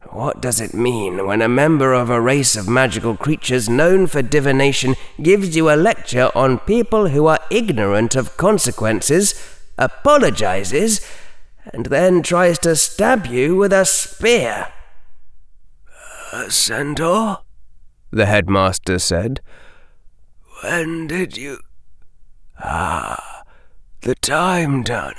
What 0.10 0.42
does 0.42 0.60
it 0.60 0.74
mean 0.74 1.26
when 1.26 1.42
a 1.42 1.48
member 1.48 1.94
of 1.94 2.10
a 2.10 2.20
race 2.20 2.58
of 2.58 2.68
magical 2.68 3.16
creatures 3.16 3.70
known 3.70 4.08
for 4.08 4.22
divination 4.22 4.96
gives 5.22 5.56
you 5.56 5.70
a 5.70 5.80
lecture 5.80 6.30
on 6.36 6.60
people 6.60 7.08
who 7.08 7.28
are 7.28 7.40
ignorant 7.50 8.16
of 8.18 8.36
consequences, 8.36 9.34
apologizes, 9.78 11.00
and 11.74 11.86
then 11.86 12.22
tries 12.22 12.60
to 12.60 12.76
stab 12.76 13.26
you 13.26 13.56
with 13.56 13.72
a 13.72 13.86
spear? 13.86 14.68
A 16.34 16.50
centaur? 16.50 17.40
The 18.12 18.26
headmaster 18.26 19.00
said. 19.00 19.42
When 20.64 21.08
did 21.08 21.38
you. 21.38 21.60
Ah, 22.64 23.44
the 24.02 24.16
time 24.16 24.84
turner. 24.84 25.16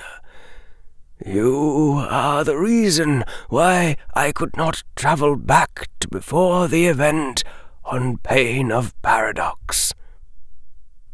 You 1.24 2.04
are 2.08 2.44
the 2.44 2.56
reason 2.56 3.24
why 3.48 3.96
I 4.14 4.32
could 4.32 4.56
not 4.56 4.82
travel 4.96 5.36
back 5.36 5.88
to 6.00 6.08
before 6.08 6.66
the 6.66 6.86
event 6.86 7.44
on 7.84 8.18
pain 8.18 8.72
of 8.72 9.00
paradox. 9.02 9.92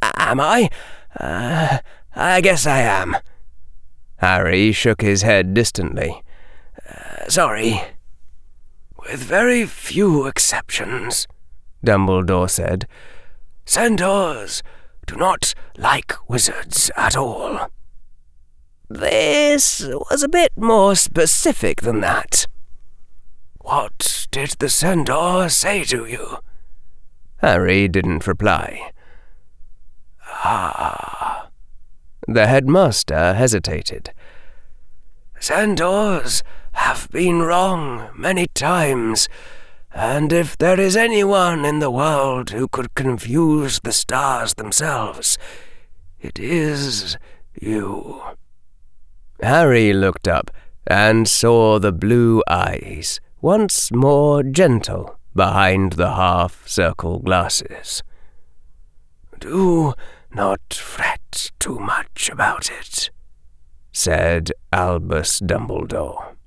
Am 0.01 0.41
I? 0.41 0.71
Uh, 1.19 1.79
I 2.15 2.41
guess 2.41 2.67
I 2.67 2.81
am. 2.81 3.17
Harry 4.19 4.73
shook 4.73 5.01
his 5.01 5.23
head 5.23 5.55
distantly. 5.55 6.23
Uh, 6.89 7.29
sorry. 7.29 7.83
With 9.11 9.23
very 9.23 9.65
few 9.65 10.27
exceptions, 10.27 11.27
Dumbledore 11.85 12.51
said, 12.51 12.87
centaurs 13.65 14.63
do 15.07 15.17
not 15.17 15.55
like 15.79 16.13
wizards 16.29 16.91
at 16.95 17.17
all. 17.17 17.71
This 18.91 19.81
was 20.11 20.23
a 20.23 20.29
bit 20.29 20.53
more 20.57 20.95
specific 20.95 21.81
than 21.81 22.01
that. 22.01 22.47
What 23.61 24.27
did 24.31 24.51
the 24.59 24.69
centaur 24.69 25.49
say 25.49 25.85
to 25.85 26.05
you? 26.05 26.39
Harry 27.39 27.89
didn't 27.89 28.27
reply. 28.27 28.91
Ah. 30.45 31.49
The 32.27 32.47
headmaster 32.47 33.33
hesitated. 33.33 34.13
Centaurs 35.41 36.43
have 36.73 37.09
been 37.11 37.43
wrong 37.43 38.11
many 38.15 38.47
times, 38.55 39.29
and 39.95 40.33
if 40.33 40.59
there 40.59 40.79
is 40.79 40.97
anyone 40.97 41.65
in 41.65 41.79
the 41.79 41.91
world 41.91 42.51
who 42.51 42.69
could 42.69 42.95
confuse 42.95 43.81
the 43.81 43.93
stars 43.93 44.55
themselves, 44.55 45.39
it 46.21 46.39
is 46.39 47.17
you. 47.61 48.23
Harry 49.41 49.93
looked 49.93 50.27
up 50.27 50.51
and 50.87 51.29
saw 51.29 51.79
the 51.79 51.93
blue 51.93 52.43
eyes, 52.49 53.21
once 53.41 53.93
more 53.93 54.43
gentle, 54.43 55.19
behind 55.35 55.93
the 55.93 56.15
half 56.15 56.67
circle 56.67 57.21
glasses. 57.21 58.03
Do 59.39 59.95
not 60.35 60.75
fret 60.75 61.53
too 61.61 61.79
much 61.79 62.29
about 62.29 62.71
it, 62.71 63.11
said 63.93 64.53
Albus 64.73 65.41
Dumbledore. 65.41 66.38